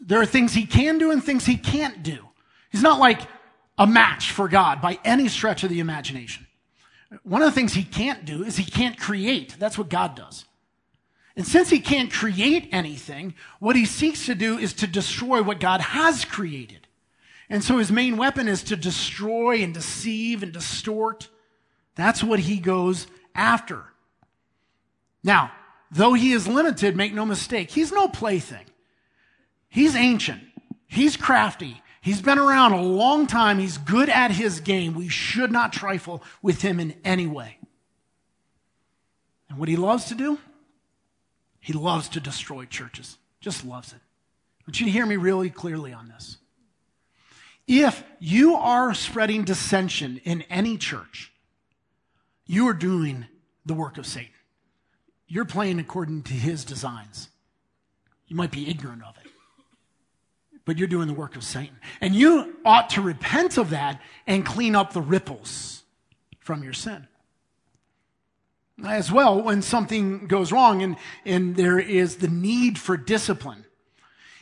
There 0.00 0.20
are 0.20 0.26
things 0.26 0.54
he 0.54 0.66
can 0.66 0.98
do 0.98 1.10
and 1.10 1.22
things 1.22 1.44
he 1.44 1.56
can't 1.56 2.02
do. 2.02 2.28
He's 2.70 2.82
not 2.82 3.00
like 3.00 3.20
a 3.78 3.86
match 3.86 4.30
for 4.30 4.48
God 4.48 4.80
by 4.80 4.98
any 5.04 5.28
stretch 5.28 5.64
of 5.64 5.70
the 5.70 5.80
imagination. 5.80 6.46
One 7.22 7.42
of 7.42 7.46
the 7.46 7.54
things 7.54 7.74
he 7.74 7.84
can't 7.84 8.24
do 8.24 8.42
is 8.42 8.56
he 8.56 8.64
can't 8.64 8.98
create. 8.98 9.56
That's 9.58 9.78
what 9.78 9.88
God 9.88 10.16
does. 10.16 10.44
And 11.36 11.46
since 11.46 11.70
he 11.70 11.80
can't 11.80 12.12
create 12.12 12.68
anything, 12.70 13.34
what 13.58 13.76
he 13.76 13.86
seeks 13.86 14.26
to 14.26 14.34
do 14.34 14.56
is 14.56 14.72
to 14.74 14.86
destroy 14.86 15.42
what 15.42 15.60
God 15.60 15.80
has 15.80 16.24
created. 16.24 16.86
And 17.50 17.62
so 17.62 17.78
his 17.78 17.90
main 17.90 18.16
weapon 18.16 18.48
is 18.48 18.62
to 18.64 18.76
destroy 18.76 19.62
and 19.62 19.74
deceive 19.74 20.42
and 20.42 20.52
distort. 20.52 21.28
That's 21.96 22.22
what 22.22 22.40
he 22.40 22.58
goes 22.58 23.06
after. 23.34 23.84
Now, 25.22 25.52
though 25.90 26.14
he 26.14 26.32
is 26.32 26.46
limited, 26.46 26.96
make 26.96 27.14
no 27.14 27.26
mistake, 27.26 27.70
he's 27.70 27.92
no 27.92 28.08
plaything. 28.08 28.64
He's 29.68 29.96
ancient. 29.96 30.42
He's 30.86 31.16
crafty. 31.16 31.82
He's 32.04 32.20
been 32.20 32.38
around 32.38 32.72
a 32.72 32.82
long 32.82 33.26
time. 33.26 33.58
He's 33.58 33.78
good 33.78 34.10
at 34.10 34.30
his 34.30 34.60
game. 34.60 34.92
We 34.92 35.08
should 35.08 35.50
not 35.50 35.72
trifle 35.72 36.22
with 36.42 36.60
him 36.60 36.78
in 36.78 36.94
any 37.02 37.26
way. 37.26 37.56
And 39.48 39.56
what 39.56 39.70
he 39.70 39.76
loves 39.76 40.04
to 40.06 40.14
do? 40.14 40.38
He 41.60 41.72
loves 41.72 42.10
to 42.10 42.20
destroy 42.20 42.66
churches. 42.66 43.16
Just 43.40 43.64
loves 43.64 43.94
it. 43.94 44.00
I 44.60 44.64
want 44.66 44.80
you 44.80 44.84
to 44.84 44.92
hear 44.92 45.06
me 45.06 45.16
really 45.16 45.48
clearly 45.48 45.94
on 45.94 46.08
this. 46.08 46.36
If 47.66 48.04
you 48.18 48.56
are 48.56 48.92
spreading 48.92 49.44
dissension 49.44 50.20
in 50.24 50.42
any 50.50 50.76
church, 50.76 51.32
you 52.46 52.68
are 52.68 52.74
doing 52.74 53.24
the 53.64 53.72
work 53.72 53.96
of 53.96 54.04
Satan. 54.04 54.28
You're 55.26 55.46
playing 55.46 55.78
according 55.78 56.24
to 56.24 56.34
his 56.34 56.66
designs. 56.66 57.30
You 58.26 58.36
might 58.36 58.50
be 58.50 58.68
ignorant 58.68 59.02
of 59.04 59.16
it 59.16 59.23
but 60.64 60.78
you're 60.78 60.88
doing 60.88 61.06
the 61.06 61.14
work 61.14 61.36
of 61.36 61.44
Satan. 61.44 61.76
And 62.00 62.14
you 62.14 62.56
ought 62.64 62.90
to 62.90 63.02
repent 63.02 63.58
of 63.58 63.70
that 63.70 64.00
and 64.26 64.44
clean 64.44 64.74
up 64.74 64.92
the 64.92 65.02
ripples 65.02 65.82
from 66.40 66.62
your 66.62 66.72
sin. 66.72 67.06
As 68.84 69.12
well, 69.12 69.40
when 69.40 69.62
something 69.62 70.26
goes 70.26 70.50
wrong 70.50 70.82
and, 70.82 70.96
and 71.24 71.54
there 71.54 71.78
is 71.78 72.16
the 72.16 72.28
need 72.28 72.78
for 72.78 72.96
discipline. 72.96 73.64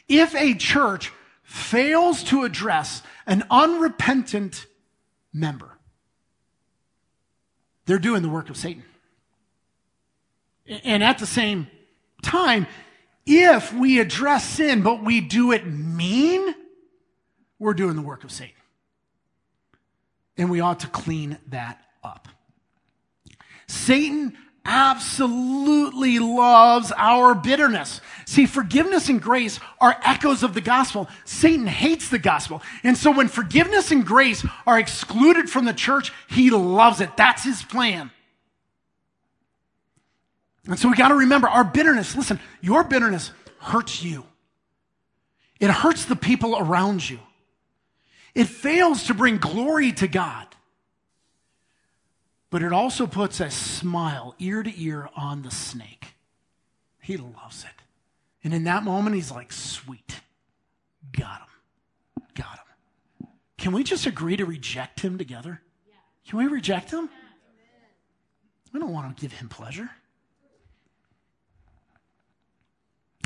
If 0.09 0.35
a 0.35 0.55
church 0.55 1.13
fails 1.43 2.23
to 2.25 2.45
address 2.45 3.03
an 3.27 3.45
unrepentant 3.51 4.67
member, 5.33 5.79
they're 7.85 7.99
doing 7.99 8.23
the 8.23 8.29
work 8.29 8.49
of 8.49 8.57
Satan. 8.57 8.85
And 10.85 11.03
at 11.03 11.19
the 11.19 11.27
same 11.27 11.67
time, 12.23 12.67
if 13.27 13.73
we 13.73 14.01
address 14.01 14.49
sin, 14.49 14.83
but 14.83 15.03
we 15.03 15.21
do 15.21 15.53
it 15.53 15.67
mean, 15.67 16.55
we're 17.59 17.75
doing 17.75 17.97
the 17.97 18.03
work 18.03 18.25
of 18.25 18.33
Satan. 18.33 18.55
And 20.37 20.51
we 20.51 20.61
ought 20.61 20.81
to 20.81 20.89
clean 20.89 21.39
that 21.49 21.81
up. 22.03 22.29
Satan 23.67 24.37
absolutely 24.65 26.19
loves 26.19 26.93
our 26.97 27.35
bitterness. 27.35 28.01
See, 28.27 28.47
forgiveness 28.47 29.09
and 29.09 29.21
grace 29.21 29.59
are 29.81 30.01
echoes 30.05 30.43
of 30.43 30.55
the 30.55 30.61
gospel. 30.61 31.09
Satan 31.25 31.67
hates 31.67 32.09
the 32.09 32.19
gospel. 32.19 32.63
And 32.85 32.97
so 32.97 33.11
when 33.11 33.29
forgiveness 33.29 33.91
and 33.91 34.07
grace 34.07 34.45
are 34.67 34.79
excluded 34.79 35.51
from 35.51 35.65
the 35.65 35.73
church, 35.73 36.13
he 36.29 36.51
loves 36.51 37.01
it. 37.01 37.17
That's 37.17 37.45
his 37.45 37.63
plan. 37.63 38.11
And 40.67 40.79
so 40.79 40.89
we 40.89 40.97
got 40.97 41.09
to 41.09 41.15
remember 41.15 41.49
our 41.49 41.65
bitterness. 41.65 42.15
Listen, 42.15 42.39
your 42.61 42.85
bitterness 42.85 43.33
hurts 43.59 44.03
you. 44.03 44.25
It 45.61 45.71
hurts 45.71 46.05
the 46.05 46.17
people 46.17 46.57
around 46.57 47.09
you. 47.09 47.19
It 48.35 48.45
fails 48.45 49.05
to 49.05 49.15
bring 49.15 49.39
glory 49.39 49.93
to 49.93 50.09
God. 50.09 50.47
But 52.51 52.63
it 52.63 52.73
also 52.73 53.07
puts 53.07 53.41
a 53.41 53.51
smile 53.51 54.35
ear 54.39 54.63
to 54.63 54.81
ear 54.81 55.09
on 55.17 55.43
the 55.43 55.51
snake. 55.51 56.15
He 57.01 57.17
loves 57.17 57.65
it. 57.65 57.83
And 58.45 58.53
in 58.53 58.65
that 58.65 58.83
moment, 58.83 59.17
he's 59.17 59.31
like, 59.31 59.53
sweet. 59.53 60.21
Got 61.13 61.41
him. 61.41 62.25
Got 62.35 62.59
him. 62.59 63.29
Can 63.59 63.73
we 63.73 63.85
just 63.85 64.07
agree 64.07 64.37
to 64.37 64.45
reject 64.45 65.01
him 65.01 65.19
together? 65.19 65.61
Can 66.27 66.39
we 66.39 66.47
reject 66.47 66.91
him? 66.91 67.09
We 68.73 68.81
don't 68.81 68.93
want 68.93 69.17
to 69.17 69.21
give 69.21 69.33
him 69.33 69.49
pleasure. 69.49 69.91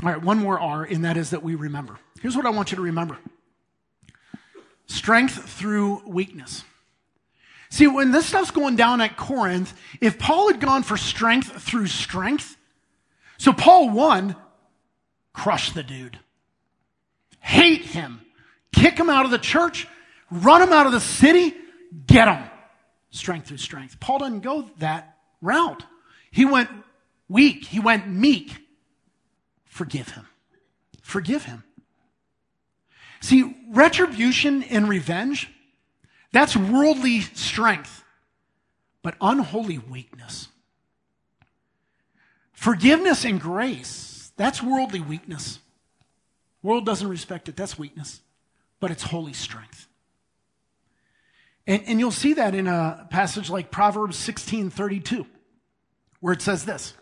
All 0.03 0.09
right, 0.09 0.21
one 0.21 0.37
more 0.37 0.59
R, 0.59 0.83
and 0.83 1.05
that 1.05 1.17
is 1.17 1.31
that 1.31 1.41
we 1.41 1.55
remember. 1.55 1.97
Here's 2.21 2.35
what 2.35 2.45
I 2.45 2.49
want 2.49 2.71
you 2.71 2.75
to 2.75 2.81
remember 2.81 3.17
strength 4.85 5.49
through 5.49 6.01
weakness. 6.05 6.63
See, 7.69 7.87
when 7.87 8.11
this 8.11 8.27
stuff's 8.27 8.51
going 8.51 8.77
down 8.77 9.01
at 9.01 9.17
Corinth, 9.17 9.77
if 9.99 10.17
Paul 10.17 10.49
had 10.49 10.61
gone 10.61 10.83
for 10.83 10.95
strength 10.95 11.61
through 11.61 11.87
strength, 11.87 12.55
so 13.37 13.51
Paul 13.51 13.89
won, 13.89 14.35
crush 15.33 15.71
the 15.71 15.83
dude, 15.83 16.17
hate 17.39 17.81
him, 17.81 18.21
kick 18.73 18.97
him 18.97 19.09
out 19.09 19.25
of 19.25 19.31
the 19.31 19.37
church, 19.37 19.87
run 20.31 20.61
him 20.61 20.71
out 20.71 20.85
of 20.85 20.93
the 20.93 21.01
city, 21.01 21.53
get 22.05 22.27
him. 22.27 22.49
Strength 23.09 23.47
through 23.47 23.57
strength. 23.57 23.99
Paul 23.99 24.19
doesn't 24.19 24.41
go 24.41 24.69
that 24.79 25.17
route. 25.41 25.83
He 26.31 26.45
went 26.45 26.69
weak, 27.27 27.65
he 27.65 27.79
went 27.79 28.07
meek. 28.07 28.66
Forgive 29.77 30.09
him. 30.09 30.25
Forgive 31.03 31.43
him. 31.43 31.63
See, 33.21 33.55
retribution 33.69 34.63
and 34.63 34.89
revenge, 34.89 35.51
that's 36.31 36.57
worldly 36.57 37.21
strength, 37.21 38.03
but 39.03 39.13
unholy 39.21 39.77
weakness. 39.77 40.47
Forgiveness 42.53 43.23
and 43.23 43.39
grace, 43.39 44.31
that's 44.35 44.63
worldly 44.63 44.99
weakness. 44.99 45.59
World 46.63 46.83
doesn't 46.83 47.07
respect 47.07 47.47
it, 47.47 47.55
that's 47.55 47.77
weakness, 47.77 48.21
but 48.79 48.89
it's 48.89 49.03
holy 49.03 49.33
strength. 49.33 49.87
And, 51.67 51.83
and 51.85 51.99
you'll 51.99 52.09
see 52.09 52.33
that 52.33 52.55
in 52.55 52.65
a 52.65 53.05
passage 53.11 53.51
like 53.51 53.69
Proverbs 53.69 54.17
16 54.17 54.71
32, 54.71 55.27
where 56.19 56.33
it 56.33 56.41
says 56.41 56.65
this. 56.65 56.95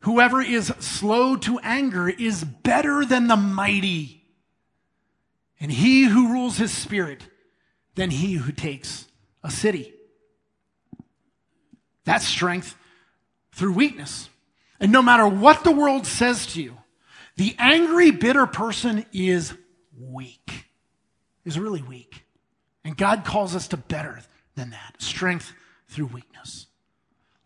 Whoever 0.00 0.40
is 0.40 0.68
slow 0.78 1.36
to 1.36 1.58
anger 1.60 2.08
is 2.08 2.42
better 2.42 3.04
than 3.04 3.26
the 3.26 3.36
mighty. 3.36 4.24
And 5.60 5.70
he 5.70 6.04
who 6.04 6.32
rules 6.32 6.56
his 6.56 6.72
spirit 6.72 7.22
than 7.94 8.10
he 8.10 8.34
who 8.34 8.50
takes 8.50 9.06
a 9.44 9.50
city. 9.50 9.92
That's 12.04 12.26
strength 12.26 12.76
through 13.52 13.74
weakness. 13.74 14.30
And 14.80 14.90
no 14.90 15.02
matter 15.02 15.28
what 15.28 15.64
the 15.64 15.70
world 15.70 16.06
says 16.06 16.46
to 16.54 16.62
you, 16.62 16.78
the 17.36 17.54
angry, 17.58 18.10
bitter 18.10 18.46
person 18.46 19.04
is 19.12 19.52
weak, 19.98 20.66
is 21.44 21.58
really 21.58 21.82
weak. 21.82 22.24
And 22.84 22.96
God 22.96 23.24
calls 23.24 23.54
us 23.54 23.68
to 23.68 23.76
better 23.76 24.20
than 24.56 24.70
that 24.70 24.96
strength 24.98 25.52
through 25.88 26.06
weakness. 26.06 26.66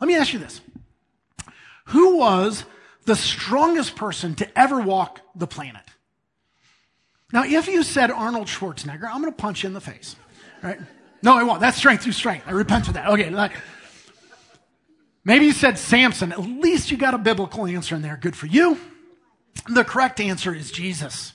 Let 0.01 0.07
me 0.07 0.17
ask 0.17 0.33
you 0.33 0.39
this 0.39 0.61
Who 1.87 2.17
was 2.19 2.65
the 3.05 3.17
strongest 3.17 3.97
person 3.97 4.35
to 4.37 4.59
ever 4.59 4.81
walk 4.81 5.21
the 5.35 5.47
planet? 5.47 5.83
Now, 7.33 7.45
if 7.45 7.67
you 7.67 7.83
said 7.83 8.11
Arnold 8.11 8.47
Schwarzenegger, 8.47 9.09
I'm 9.11 9.21
going 9.21 9.33
to 9.33 9.37
punch 9.37 9.65
you 9.65 9.67
in 9.67 9.75
the 9.75 9.81
face, 9.81 10.17
right? 10.63 10.79
No, 11.23 11.37
I 11.37 11.43
won't. 11.43 11.61
That's 11.61 11.77
strength 11.77 12.05
through 12.05 12.13
strength. 12.13 12.47
I 12.47 12.53
repent 12.53 12.87
of 12.87 12.95
that. 12.95 13.09
Okay. 13.09 13.31
Like, 13.31 13.53
maybe 15.25 15.47
you 15.47 15.53
said 15.53 15.79
Samson. 15.79 16.33
At 16.33 16.41
least 16.41 16.91
you 16.91 16.97
got 16.97 17.15
a 17.15 17.19
biblical 17.19 17.67
answer 17.67 17.97
in 17.97 18.03
there. 18.03 18.17
Good 18.17 18.37
for 18.37 18.47
you. 18.47 18.79
The 19.69 19.85
correct 19.85 20.21
answer 20.21 20.55
is 20.55 20.71
Jesus. 20.71 21.33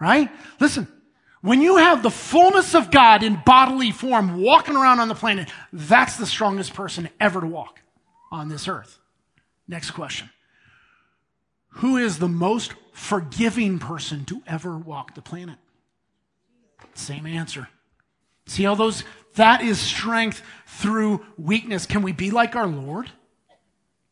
Right? 0.00 0.30
Listen, 0.58 0.88
when 1.42 1.60
you 1.60 1.76
have 1.76 2.02
the 2.02 2.10
fullness 2.10 2.74
of 2.74 2.90
God 2.90 3.22
in 3.22 3.40
bodily 3.44 3.90
form 3.90 4.40
walking 4.40 4.76
around 4.76 4.98
on 4.98 5.08
the 5.08 5.14
planet, 5.14 5.48
that's 5.72 6.16
the 6.16 6.26
strongest 6.26 6.72
person 6.72 7.08
ever 7.20 7.40
to 7.40 7.46
walk 7.46 7.80
on 8.30 8.48
this 8.48 8.66
earth. 8.66 8.98
Next 9.72 9.92
question. 9.92 10.28
Who 11.76 11.96
is 11.96 12.18
the 12.18 12.28
most 12.28 12.74
forgiving 12.92 13.78
person 13.78 14.26
to 14.26 14.42
ever 14.46 14.76
walk 14.76 15.14
the 15.14 15.22
planet? 15.22 15.56
Same 16.92 17.24
answer. 17.24 17.68
See 18.44 18.64
how 18.64 18.74
those, 18.74 19.02
that 19.36 19.62
is 19.62 19.80
strength 19.80 20.42
through 20.66 21.24
weakness. 21.38 21.86
Can 21.86 22.02
we 22.02 22.12
be 22.12 22.30
like 22.30 22.54
our 22.54 22.66
Lord? 22.66 23.10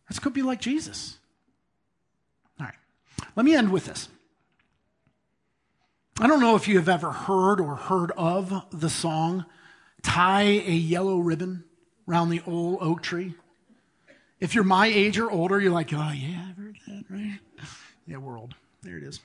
Let's 0.09 0.19
go 0.19 0.31
be 0.31 0.41
like 0.41 0.63
Jesus. 0.63 1.19
All 2.59 2.65
right. 2.65 2.75
Let 3.37 3.45
me 3.45 3.55
end 3.55 3.71
with 3.71 3.85
this. 3.85 4.09
I 6.19 6.27
don't 6.27 6.41
know 6.41 6.57
if 6.57 6.69
you 6.69 6.79
have 6.79 6.89
ever 6.89 7.13
heard 7.13 7.61
or 7.61 7.77
heard 7.77 8.13
of 8.13 8.65
the 8.73 8.89
song, 8.89 9.45
Tie 10.01 10.41
a 10.41 10.73
Yellow 10.73 11.19
Ribbon 11.19 11.65
Round 12.07 12.33
the 12.33 12.41
Old 12.47 12.79
Oak 12.81 13.03
Tree. 13.03 13.35
If 14.41 14.55
you're 14.55 14.65
my 14.65 14.87
age 14.87 15.19
or 15.19 15.31
older, 15.31 15.61
you're 15.61 15.73
like, 15.73 15.93
oh, 15.93 16.13
yeah, 16.13 16.47
I've 16.49 16.57
heard 16.57 16.77
that, 16.87 17.05
right? 17.11 17.39
Yeah, 18.07 18.17
we're 18.17 18.39
old. 18.39 18.55
There 18.83 18.97
it 18.97 19.05
is. 19.05 19.21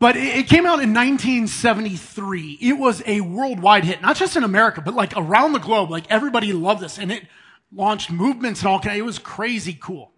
But 0.00 0.16
it 0.16 0.46
came 0.46 0.64
out 0.64 0.80
in 0.80 0.94
1973. 0.94 2.58
It 2.60 2.74
was 2.74 3.02
a 3.06 3.20
worldwide 3.20 3.84
hit, 3.84 4.00
not 4.00 4.16
just 4.16 4.36
in 4.36 4.44
America, 4.44 4.80
but 4.80 4.94
like 4.94 5.12
around 5.16 5.52
the 5.52 5.58
globe. 5.58 5.90
Like 5.90 6.04
everybody 6.08 6.52
loved 6.52 6.82
this 6.82 6.98
and 6.98 7.10
it 7.10 7.24
launched 7.72 8.10
movements 8.10 8.60
and 8.60 8.68
all. 8.68 8.80
It 8.84 9.02
was 9.02 9.18
crazy 9.18 9.76
cool. 9.80 10.12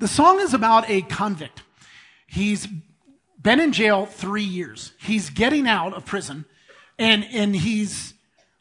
The 0.00 0.08
song 0.08 0.40
is 0.40 0.54
about 0.54 0.88
a 0.90 1.02
convict. 1.02 1.62
He's 2.26 2.68
been 3.40 3.60
in 3.60 3.72
jail 3.72 4.06
three 4.06 4.42
years. 4.42 4.92
He's 4.98 5.30
getting 5.30 5.68
out 5.68 5.94
of 5.94 6.04
prison 6.04 6.44
and, 6.98 7.24
and 7.32 7.54
he's 7.54 8.14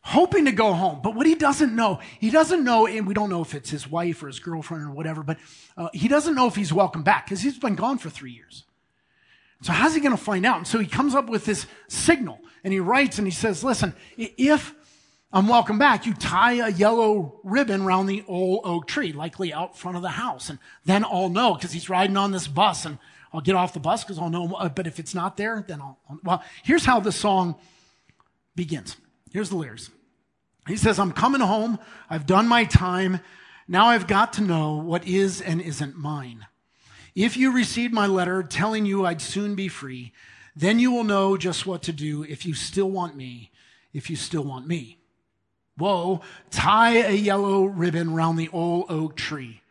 hoping 0.08 0.46
to 0.46 0.54
go 0.54 0.72
home. 0.74 1.02
But 1.04 1.15
what 1.15 1.26
he 1.26 1.36
doesn't 1.36 1.76
know, 1.76 2.00
he 2.20 2.30
doesn't 2.30 2.63
know, 2.63 2.88
and 2.88 3.06
we 3.06 3.13
don't 3.13 3.30
know 3.30 3.41
if 3.41 3.54
it's 3.54 3.70
his 3.70 3.89
wife 3.89 4.24
or 4.24 4.28
his 4.28 4.39
girlfriend 4.39 4.86
or 4.86 4.91
whatever, 4.91 5.22
but 5.22 5.38
uh, 5.76 5.89
he 5.93 6.08
doesn't 6.08 6.34
know 6.34 6.48
if 6.48 6.56
he's 6.56 6.72
welcome 6.72 7.04
back 7.04 7.26
because 7.26 7.41
he's 7.41 7.60
been 7.60 7.76
gone 7.76 7.98
for 7.98 8.10
three 8.10 8.32
years. 8.32 8.63
So 9.63 9.74
how's 9.74 9.93
he 9.93 10.00
going 10.00 10.15
to 10.15 10.24
find 10.24 10.46
out? 10.46 10.58
And 10.60 10.67
so 10.67 10.80
he 10.80 10.88
comes 10.88 11.13
up 11.13 11.28
with 11.28 11.43
this 11.43 11.67
signal 11.89 12.39
and 12.63 12.72
he 12.72 12.80
writes 12.80 13.17
and 13.17 13.28
he 13.28 13.32
says, 13.32 13.65
listen, 13.65 13.93
if 14.17 14.74
I'm 15.34 15.50
welcome 15.50 15.78
back, 15.78 16.06
you 16.06 16.13
tie 16.13 16.54
a 16.54 16.70
yellow 16.70 17.41
ribbon 17.43 17.82
around 17.82 18.06
the 18.06 18.24
old 18.30 18.62
oak 18.63 18.88
tree, 18.88 19.12
likely 19.12 19.52
out 19.52 19.78
front 19.78 19.98
of 19.98 20.04
the 20.04 20.10
house. 20.10 20.50
And 20.50 20.58
then 20.86 21.04
I'll 21.04 21.28
know 21.28 21.56
because 21.56 21.74
he's 21.74 21.89
riding 21.89 22.15
on 22.15 22.32
this 22.32 22.48
bus 22.48 22.86
and 22.86 22.98
I'll 23.34 23.41
get 23.41 23.56
off 23.56 23.74
the 23.74 23.82
bus 23.82 24.06
because 24.06 24.20
I'll 24.20 24.30
know. 24.30 24.54
Uh, 24.54 24.70
but 24.70 24.88
if 24.88 25.00
it's 25.00 25.13
not 25.13 25.36
there, 25.36 25.65
then 25.67 25.82
I'll, 25.82 26.00
well, 26.24 26.43
here's 26.63 26.86
how 26.86 27.02
the 27.02 27.12
song 27.12 27.56
begins. 28.56 28.96
Here's 29.34 29.50
the 29.50 29.58
lyrics. 29.58 29.89
He 30.68 30.78
says, 30.78 31.00
I'm 31.00 31.12
coming 31.12 31.42
home. 31.42 31.80
I've 32.10 32.26
done 32.26 32.48
my 32.48 32.66
time. 32.66 33.20
Now 33.68 33.88
I've 33.88 34.08
got 34.08 34.34
to 34.34 34.42
know 34.42 34.76
what 34.76 35.08
is 35.08 35.42
and 35.42 35.62
isn't 35.62 35.98
mine. 35.98 36.46
If 37.16 37.36
you 37.36 37.52
received 37.52 37.94
my 37.94 38.06
letter 38.06 38.44
telling 38.44 38.86
you 38.86 39.06
I'd 39.06 39.22
soon 39.22 39.56
be 39.56 39.68
free, 39.68 40.14
then 40.56 40.80
you 40.80 40.92
will 40.92 41.04
know 41.04 41.38
just 41.38 41.66
what 41.66 41.84
to 41.84 41.94
do 41.94 42.24
if 42.24 42.46
you 42.46 42.54
still 42.54 42.90
want 42.90 43.16
me, 43.16 43.52
if 43.94 44.10
you 44.10 44.16
still 44.16 44.44
want 44.44 44.68
me. 44.68 45.00
Whoa, 45.78 46.22
tie 46.50 46.98
a 46.98 47.12
yellow 47.12 47.66
ribbon 47.66 48.14
round 48.14 48.40
the 48.40 48.50
old 48.50 48.86
oak 48.90 49.16
tree. 49.16 49.62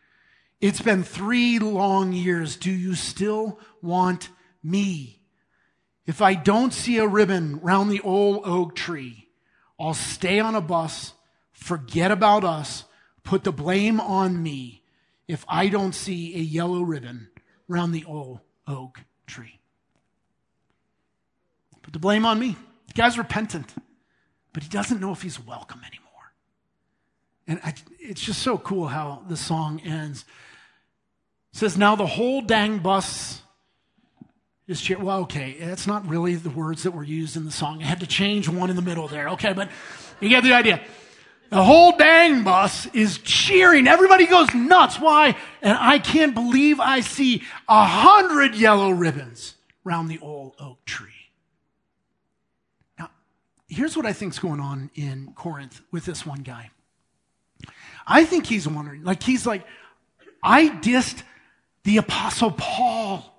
It's 0.61 0.81
been 0.81 1.03
three 1.03 1.59
long 1.59 2.13
years. 2.13 2.55
Do 2.55 2.71
you 2.71 2.95
still 2.95 3.59
want 3.81 4.29
me? 4.63 5.19
If 6.05 6.21
I 6.21 6.33
don't 6.33 6.73
see 6.73 6.97
a 6.97 7.07
ribbon 7.07 7.59
round 7.59 7.91
the 7.91 7.99
old 7.99 8.41
oak 8.45 8.75
tree, 8.75 9.26
I'll 9.79 9.93
stay 9.93 10.39
on 10.39 10.55
a 10.55 10.61
bus, 10.61 11.13
forget 11.51 12.11
about 12.11 12.43
us, 12.43 12.85
put 13.23 13.43
the 13.43 13.51
blame 13.51 13.99
on 13.99 14.41
me 14.41 14.83
if 15.27 15.45
I 15.47 15.67
don't 15.67 15.93
see 15.93 16.35
a 16.35 16.39
yellow 16.39 16.81
ribbon 16.81 17.29
around 17.69 17.91
the 17.91 18.05
old 18.05 18.39
oak 18.65 19.01
tree. 19.25 19.59
Put 21.81 21.93
the 21.93 21.99
blame 21.99 22.25
on 22.25 22.39
me. 22.39 22.55
The 22.87 22.93
guy's 22.93 23.17
repentant, 23.17 23.73
but 24.53 24.63
he 24.63 24.69
doesn't 24.69 24.99
know 24.99 25.11
if 25.11 25.21
he's 25.21 25.39
welcome 25.39 25.81
anymore. 25.85 26.07
And 27.47 27.59
I, 27.63 27.73
it's 27.99 28.21
just 28.21 28.41
so 28.41 28.57
cool 28.57 28.87
how 28.87 29.23
the 29.27 29.37
song 29.37 29.79
ends. 29.81 30.25
It 31.53 31.59
says, 31.59 31.77
Now 31.77 31.95
the 31.95 32.05
whole 32.05 32.41
dang 32.41 32.79
bus 32.79 33.41
is 34.67 34.81
cheer. 34.81 34.99
Well, 34.99 35.21
okay, 35.21 35.57
that's 35.59 35.87
not 35.87 36.07
really 36.07 36.35
the 36.35 36.49
words 36.49 36.83
that 36.83 36.91
were 36.91 37.03
used 37.03 37.37
in 37.37 37.45
the 37.45 37.51
song. 37.51 37.81
I 37.81 37.85
had 37.85 38.01
to 38.01 38.07
change 38.07 38.49
one 38.49 38.69
in 38.69 38.75
the 38.75 38.81
middle 38.81 39.07
there. 39.07 39.29
Okay, 39.29 39.53
but 39.53 39.69
you 40.19 40.29
get 40.29 40.43
the 40.43 40.53
idea. 40.53 40.81
The 41.49 41.63
whole 41.63 41.95
dang 41.95 42.43
bus 42.43 42.87
is 42.87 43.19
cheering. 43.19 43.87
Everybody 43.87 44.25
goes 44.25 44.53
nuts. 44.53 44.99
Why? 44.99 45.37
And 45.61 45.77
I 45.79 45.99
can't 45.99 46.35
believe 46.35 46.79
I 46.79 46.99
see 46.99 47.43
a 47.69 47.85
hundred 47.85 48.55
yellow 48.55 48.91
ribbons 48.91 49.55
around 49.85 50.09
the 50.09 50.19
old 50.19 50.55
oak 50.59 50.83
tree. 50.83 51.31
Now, 52.99 53.09
here's 53.69 53.95
what 53.95 54.05
I 54.05 54.11
think's 54.11 54.39
going 54.39 54.59
on 54.59 54.91
in 54.95 55.31
Corinth 55.35 55.81
with 55.91 56.03
this 56.03 56.25
one 56.25 56.41
guy. 56.41 56.71
I 58.05 58.25
think 58.25 58.45
he's 58.45 58.67
wondering, 58.67 59.03
like 59.03 59.23
he's 59.23 59.45
like, 59.45 59.65
I 60.43 60.67
dissed 60.67 61.23
the 61.83 61.97
apostle 61.97 62.51
Paul. 62.51 63.36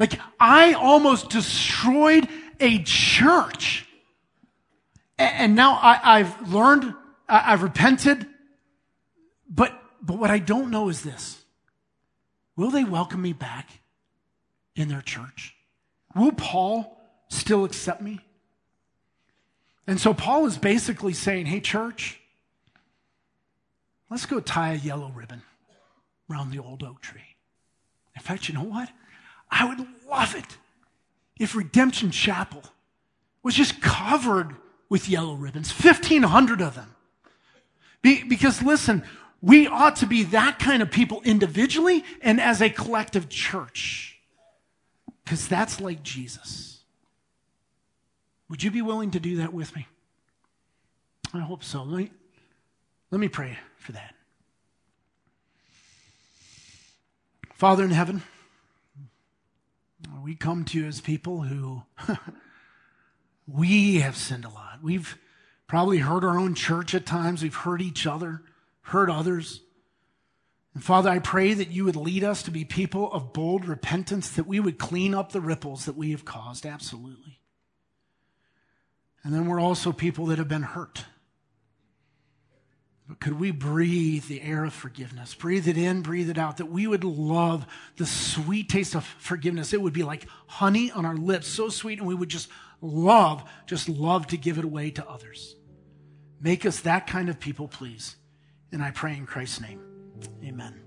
Like 0.00 0.18
I 0.40 0.72
almost 0.72 1.28
destroyed 1.28 2.26
a 2.58 2.82
church. 2.82 3.86
And 5.18 5.54
now 5.54 5.78
I, 5.80 6.22
have 6.22 6.50
learned 6.50 6.94
I've 7.28 7.62
repented, 7.62 8.26
but, 9.48 9.78
but 10.00 10.16
what 10.18 10.30
I 10.30 10.38
don't 10.38 10.70
know 10.70 10.88
is 10.88 11.02
this. 11.02 11.44
Will 12.56 12.70
they 12.70 12.84
welcome 12.84 13.20
me 13.20 13.34
back 13.34 13.68
in 14.74 14.88
their 14.88 15.02
church? 15.02 15.54
Will 16.16 16.32
Paul 16.32 16.98
still 17.28 17.64
accept 17.64 18.00
me? 18.00 18.20
And 19.86 20.00
so 20.00 20.14
Paul 20.14 20.46
is 20.46 20.56
basically 20.56 21.12
saying, 21.12 21.46
hey, 21.46 21.60
church, 21.60 22.18
let's 24.08 24.24
go 24.24 24.40
tie 24.40 24.72
a 24.72 24.76
yellow 24.76 25.12
ribbon 25.14 25.42
around 26.30 26.52
the 26.52 26.58
old 26.58 26.82
oak 26.82 27.02
tree. 27.02 27.36
In 28.16 28.22
fact, 28.22 28.48
you 28.48 28.54
know 28.54 28.62
what? 28.62 28.88
I 29.50 29.64
would 29.64 29.86
love 30.08 30.34
it 30.34 30.58
if 31.38 31.54
Redemption 31.54 32.10
Chapel 32.10 32.62
was 33.42 33.54
just 33.54 33.80
covered 33.80 34.54
with 34.88 35.08
yellow 35.08 35.34
ribbons, 35.34 35.72
1,500 35.72 36.60
of 36.60 36.74
them. 36.74 36.94
Be, 38.02 38.22
because 38.24 38.62
listen, 38.62 39.02
we 39.40 39.66
ought 39.66 39.96
to 39.96 40.06
be 40.06 40.24
that 40.24 40.58
kind 40.58 40.82
of 40.82 40.90
people 40.90 41.22
individually 41.24 42.04
and 42.20 42.40
as 42.40 42.60
a 42.60 42.68
collective 42.68 43.28
church. 43.28 44.18
Because 45.24 45.48
that's 45.48 45.80
like 45.80 46.02
Jesus. 46.02 46.80
Would 48.48 48.62
you 48.62 48.70
be 48.70 48.82
willing 48.82 49.12
to 49.12 49.20
do 49.20 49.36
that 49.36 49.52
with 49.54 49.74
me? 49.76 49.86
I 51.32 51.38
hope 51.38 51.62
so. 51.62 51.84
Let 51.84 51.98
me, 51.98 52.10
let 53.10 53.20
me 53.20 53.28
pray 53.28 53.56
for 53.78 53.92
that. 53.92 54.14
Father 57.54 57.84
in 57.84 57.90
heaven, 57.90 58.22
we 60.22 60.34
come 60.34 60.64
to 60.66 60.78
you 60.78 60.86
as 60.86 61.00
people 61.00 61.42
who 61.42 61.82
we 63.46 64.00
have 64.00 64.16
sinned 64.16 64.44
a 64.44 64.50
lot. 64.50 64.80
We've 64.82 65.18
Probably 65.70 65.98
hurt 65.98 66.24
our 66.24 66.36
own 66.36 66.56
church 66.56 66.96
at 66.96 67.06
times. 67.06 67.44
We've 67.44 67.54
hurt 67.54 67.80
each 67.80 68.04
other, 68.04 68.42
hurt 68.80 69.08
others. 69.08 69.60
And 70.74 70.82
Father, 70.82 71.08
I 71.08 71.20
pray 71.20 71.54
that 71.54 71.70
you 71.70 71.84
would 71.84 71.94
lead 71.94 72.24
us 72.24 72.42
to 72.42 72.50
be 72.50 72.64
people 72.64 73.12
of 73.12 73.32
bold 73.32 73.64
repentance, 73.64 74.30
that 74.30 74.48
we 74.48 74.58
would 74.58 74.78
clean 74.78 75.14
up 75.14 75.30
the 75.30 75.40
ripples 75.40 75.84
that 75.84 75.96
we 75.96 76.10
have 76.10 76.24
caused. 76.24 76.66
Absolutely. 76.66 77.38
And 79.22 79.32
then 79.32 79.46
we're 79.46 79.60
also 79.60 79.92
people 79.92 80.26
that 80.26 80.38
have 80.38 80.48
been 80.48 80.64
hurt. 80.64 81.04
But 83.10 83.18
could 83.18 83.40
we 83.40 83.50
breathe 83.50 84.26
the 84.26 84.40
air 84.40 84.62
of 84.62 84.72
forgiveness? 84.72 85.34
Breathe 85.34 85.66
it 85.66 85.76
in, 85.76 86.00
breathe 86.00 86.30
it 86.30 86.38
out, 86.38 86.58
that 86.58 86.70
we 86.70 86.86
would 86.86 87.02
love 87.02 87.66
the 87.96 88.06
sweet 88.06 88.68
taste 88.68 88.94
of 88.94 89.04
forgiveness. 89.04 89.72
It 89.72 89.82
would 89.82 89.92
be 89.92 90.04
like 90.04 90.28
honey 90.46 90.92
on 90.92 91.04
our 91.04 91.16
lips, 91.16 91.48
so 91.48 91.70
sweet, 91.70 91.98
and 91.98 92.06
we 92.06 92.14
would 92.14 92.28
just 92.28 92.48
love, 92.80 93.42
just 93.66 93.88
love 93.88 94.28
to 94.28 94.36
give 94.36 94.58
it 94.58 94.64
away 94.64 94.92
to 94.92 95.10
others. 95.10 95.56
Make 96.40 96.64
us 96.64 96.78
that 96.82 97.08
kind 97.08 97.28
of 97.28 97.40
people, 97.40 97.66
please. 97.66 98.14
And 98.70 98.80
I 98.80 98.92
pray 98.92 99.16
in 99.16 99.26
Christ's 99.26 99.60
name. 99.60 99.80
Amen. 100.44 100.80